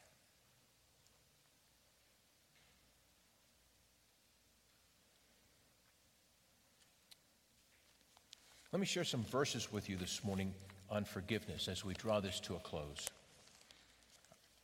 Let 8.71 8.79
me 8.79 8.85
share 8.85 9.03
some 9.03 9.23
verses 9.25 9.69
with 9.69 9.89
you 9.89 9.97
this 9.97 10.23
morning 10.23 10.53
on 10.89 11.03
forgiveness 11.03 11.67
as 11.67 11.83
we 11.83 11.93
draw 11.93 12.21
this 12.21 12.39
to 12.41 12.55
a 12.55 12.59
close. 12.59 13.05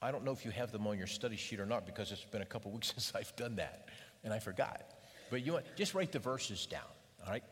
I 0.01 0.11
don't 0.11 0.23
know 0.23 0.31
if 0.31 0.45
you 0.45 0.51
have 0.51 0.71
them 0.71 0.87
on 0.87 0.97
your 0.97 1.07
study 1.07 1.35
sheet 1.35 1.59
or 1.59 1.65
not 1.65 1.85
because 1.85 2.13
it's 2.13 2.23
been 2.23 2.41
a 2.41 2.45
couple 2.45 2.71
weeks 2.71 2.87
since 2.95 3.11
I've 3.13 3.35
done 3.35 3.57
that 3.57 3.89
and 4.23 4.31
I 4.31 4.39
forgot. 4.39 4.93
But 5.29 5.45
you 5.45 5.53
want, 5.53 5.65
just 5.75 5.93
write 5.93 6.13
the 6.13 6.19
verses 6.19 6.65
down, 6.67 6.87
all 7.25 7.33
right? 7.33 7.43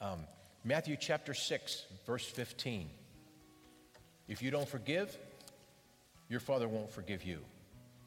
Um, 0.00 0.20
Matthew 0.62 0.96
chapter 1.00 1.34
6, 1.34 1.86
verse 2.06 2.24
15. 2.24 2.88
If 4.28 4.42
you 4.42 4.52
don't 4.52 4.68
forgive, 4.68 5.18
your 6.28 6.40
Father 6.40 6.68
won't 6.68 6.92
forgive 6.92 7.24
you. 7.24 7.40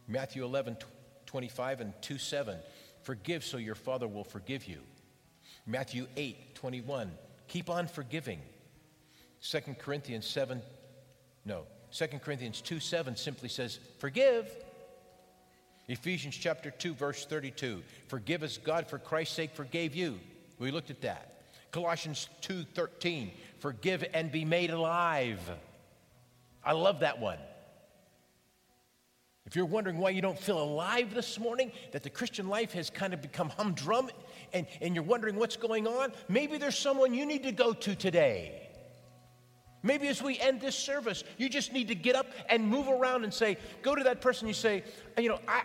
Matthew 0.08 0.46
11, 0.46 0.78
25 1.26 1.82
and 1.82 1.94
2 2.02 2.18
7. 2.18 2.58
Forgive 3.04 3.44
so 3.44 3.58
your 3.58 3.76
Father 3.76 4.08
will 4.08 4.24
forgive 4.24 4.66
you. 4.66 4.80
Matthew 5.68 6.08
8, 6.16 6.56
21. 6.56 7.12
Keep 7.50 7.70
on 7.70 7.88
forgiving. 7.88 8.40
2 9.42 9.60
Corinthians 9.80 10.26
7, 10.26 10.62
no, 11.46 11.64
2 11.92 12.08
Corinthians 12.24 12.62
2 12.62 12.80
7 12.80 13.16
simply 13.16 13.50
says, 13.50 13.80
Forgive. 14.00 14.48
Ephesians 15.88 16.38
chapter 16.38 16.70
2, 16.70 16.94
verse 16.94 17.26
32. 17.26 17.82
Forgive 18.08 18.44
as 18.44 18.60
God 18.60 18.88
for 18.88 19.00
Christ's 19.00 19.36
sake 19.36 19.56
forgave 19.56 19.96
you. 19.96 20.20
We 20.60 20.70
looked 20.70 20.92
at 20.92 21.02
that. 21.02 21.42
Colossians 21.72 22.30
2 22.42 22.64
13. 22.64 23.32
Forgive 23.58 24.06
and 24.14 24.32
be 24.32 24.46
made 24.46 24.70
alive. 24.70 25.40
I 26.64 26.74
love 26.74 27.00
that 27.00 27.20
one. 27.20 27.40
If 29.50 29.56
you're 29.56 29.66
wondering 29.66 29.98
why 29.98 30.12
you 30.12 30.22
don't 30.22 30.38
feel 30.38 30.62
alive 30.62 31.16
this 31.16 31.40
morning, 31.40 31.72
that 31.92 32.04
the 32.04 32.10
Christian 32.12 32.50
life 32.50 32.74
has 32.74 32.92
kind 32.92 33.16
of 33.16 33.22
become 33.24 33.50
humdrum, 33.50 34.12
and, 34.54 34.68
and 34.80 34.94
you're 34.94 35.04
wondering 35.04 35.38
what's 35.38 35.56
going 35.56 35.88
on, 35.88 36.14
maybe 36.28 36.60
there's 36.60 36.78
someone 36.78 37.16
you 37.16 37.26
need 37.26 37.42
to 37.42 37.52
go 37.52 37.74
to 37.74 37.96
today. 37.96 38.70
Maybe 39.82 40.08
as 40.08 40.22
we 40.22 40.40
end 40.40 40.62
this 40.62 40.76
service, 40.76 41.24
you 41.40 41.50
just 41.50 41.74
need 41.74 41.88
to 41.88 41.96
get 41.96 42.16
up 42.16 42.28
and 42.48 42.68
move 42.68 42.88
around 42.88 43.24
and 43.24 43.34
say, 43.34 43.58
go 43.82 43.96
to 43.96 44.04
that 44.04 44.22
person, 44.22 44.48
you 44.48 44.54
say, 44.54 44.84
you 45.18 45.30
know, 45.30 45.40
I, 45.48 45.64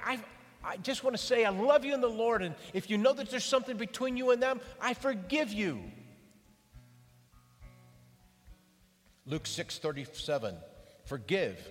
I, 0.65 0.73
I 0.73 0.77
just 0.79 1.05
want 1.05 1.15
to 1.15 1.23
say 1.23 1.45
I 1.45 1.51
love 1.51 1.85
you 1.85 1.93
in 1.93 2.01
the 2.01 2.09
Lord, 2.09 2.43
and 2.43 2.55
if 2.73 2.89
you 2.89 2.97
know 2.97 3.13
that 3.13 3.29
there's 3.29 3.45
something 3.45 3.77
between 3.77 4.17
you 4.17 4.31
and 4.31 4.43
them, 4.43 4.63
I 4.81 4.95
forgive 4.95 5.53
you. 5.53 5.83
Luke 9.27 9.47
6 9.47 9.77
37, 9.77 10.57
forgive 11.05 11.71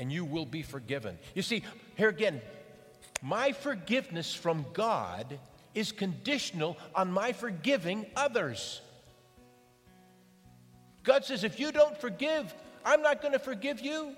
and 0.00 0.10
you 0.10 0.24
will 0.24 0.46
be 0.46 0.62
forgiven. 0.62 1.18
You 1.34 1.42
see, 1.42 1.62
here 1.94 2.08
again, 2.08 2.40
my 3.22 3.52
forgiveness 3.52 4.34
from 4.34 4.64
God 4.72 5.38
is 5.74 5.92
conditional 5.92 6.78
on 6.94 7.12
my 7.12 7.32
forgiving 7.32 8.06
others. 8.16 8.80
God 11.04 11.26
says, 11.26 11.44
if 11.44 11.60
you 11.60 11.70
don't 11.70 11.96
forgive, 12.00 12.52
I'm 12.84 13.02
not 13.02 13.20
going 13.20 13.34
to 13.34 13.38
forgive 13.38 13.80
you. 13.80 14.14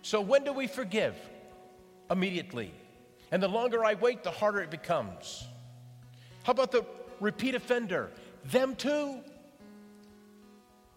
So 0.00 0.22
when 0.22 0.44
do 0.44 0.52
we 0.54 0.66
forgive? 0.66 1.14
Immediately. 2.10 2.72
And 3.32 3.42
the 3.42 3.48
longer 3.48 3.84
I 3.84 3.94
wait, 3.94 4.24
the 4.24 4.30
harder 4.30 4.62
it 4.62 4.70
becomes. 4.70 5.46
How 6.42 6.52
about 6.52 6.72
the 6.72 6.86
repeat 7.20 7.54
offender? 7.54 8.10
Them 8.46 8.76
too. 8.76 9.20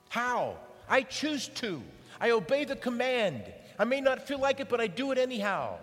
How? 0.08 0.56
I 0.88 1.02
choose 1.02 1.50
to. 1.56 1.82
I 2.20 2.32
obey 2.32 2.66
the 2.66 2.76
command. 2.76 3.44
I 3.80 3.84
may 3.84 4.02
not 4.02 4.28
feel 4.28 4.40
like 4.40 4.60
it, 4.60 4.70
but 4.70 4.82
I 4.82 4.88
do 4.88 5.12
it 5.12 5.18
anyhow. 5.18 5.78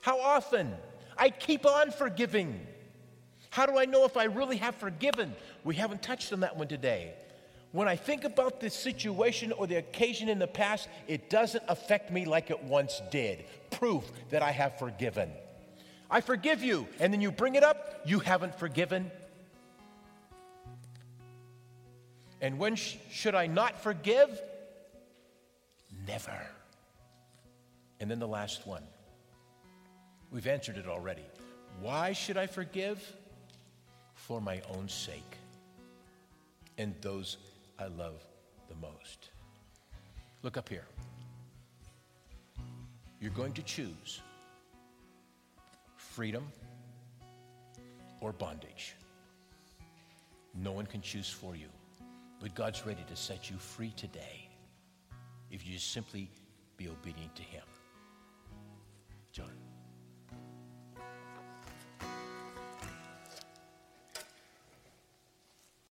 How 0.00 0.20
often? 0.20 0.74
I 1.16 1.30
keep 1.30 1.64
on 1.64 1.90
forgiving. 1.90 2.66
How 3.50 3.66
do 3.66 3.78
I 3.78 3.84
know 3.84 4.04
if 4.04 4.16
I 4.16 4.24
really 4.24 4.58
have 4.58 4.74
forgiven? 4.74 5.34
We 5.64 5.76
haven't 5.76 6.02
touched 6.02 6.32
on 6.32 6.40
that 6.40 6.56
one 6.56 6.68
today. 6.68 7.14
When 7.72 7.88
I 7.88 7.96
think 7.96 8.24
about 8.24 8.60
the 8.60 8.70
situation 8.70 9.52
or 9.52 9.66
the 9.66 9.76
occasion 9.76 10.28
in 10.28 10.38
the 10.38 10.46
past, 10.46 10.88
it 11.08 11.28
doesn't 11.28 11.64
affect 11.68 12.10
me 12.10 12.24
like 12.24 12.50
it 12.50 12.62
once 12.62 13.00
did. 13.10 13.44
Proof 13.70 14.04
that 14.30 14.42
I 14.42 14.50
have 14.50 14.78
forgiven. 14.78 15.30
I 16.10 16.20
forgive 16.20 16.62
you, 16.62 16.86
and 17.00 17.12
then 17.12 17.20
you 17.20 17.32
bring 17.32 17.56
it 17.56 17.64
up, 17.64 18.02
you 18.04 18.20
haven't 18.20 18.58
forgiven. 18.58 19.10
And 22.40 22.58
when 22.58 22.76
sh- 22.76 22.96
should 23.10 23.34
I 23.34 23.46
not 23.46 23.82
forgive? 23.82 24.40
Never. 26.06 26.46
And 28.00 28.10
then 28.10 28.18
the 28.18 28.28
last 28.28 28.66
one. 28.66 28.82
We've 30.30 30.46
answered 30.46 30.76
it 30.76 30.86
already. 30.86 31.24
Why 31.80 32.12
should 32.12 32.36
I 32.36 32.46
forgive? 32.46 33.00
For 34.14 34.40
my 34.40 34.62
own 34.74 34.88
sake 34.88 35.36
and 36.78 36.94
those 37.00 37.38
I 37.78 37.86
love 37.86 38.24
the 38.68 38.74
most. 38.76 39.30
Look 40.42 40.56
up 40.56 40.68
here. 40.68 40.84
You're 43.20 43.30
going 43.30 43.52
to 43.54 43.62
choose 43.62 44.20
freedom 45.96 46.46
or 48.20 48.32
bondage. 48.32 48.94
No 50.54 50.72
one 50.72 50.86
can 50.86 51.00
choose 51.00 51.28
for 51.28 51.56
you, 51.56 51.68
but 52.40 52.54
God's 52.54 52.86
ready 52.86 53.04
to 53.08 53.16
set 53.16 53.50
you 53.50 53.56
free 53.56 53.92
today 53.96 54.45
if 55.50 55.66
you 55.66 55.74
just 55.74 55.92
simply 55.92 56.30
be 56.76 56.88
obedient 56.88 57.34
to 57.36 57.42
Him. 57.42 57.64
John. 59.32 59.65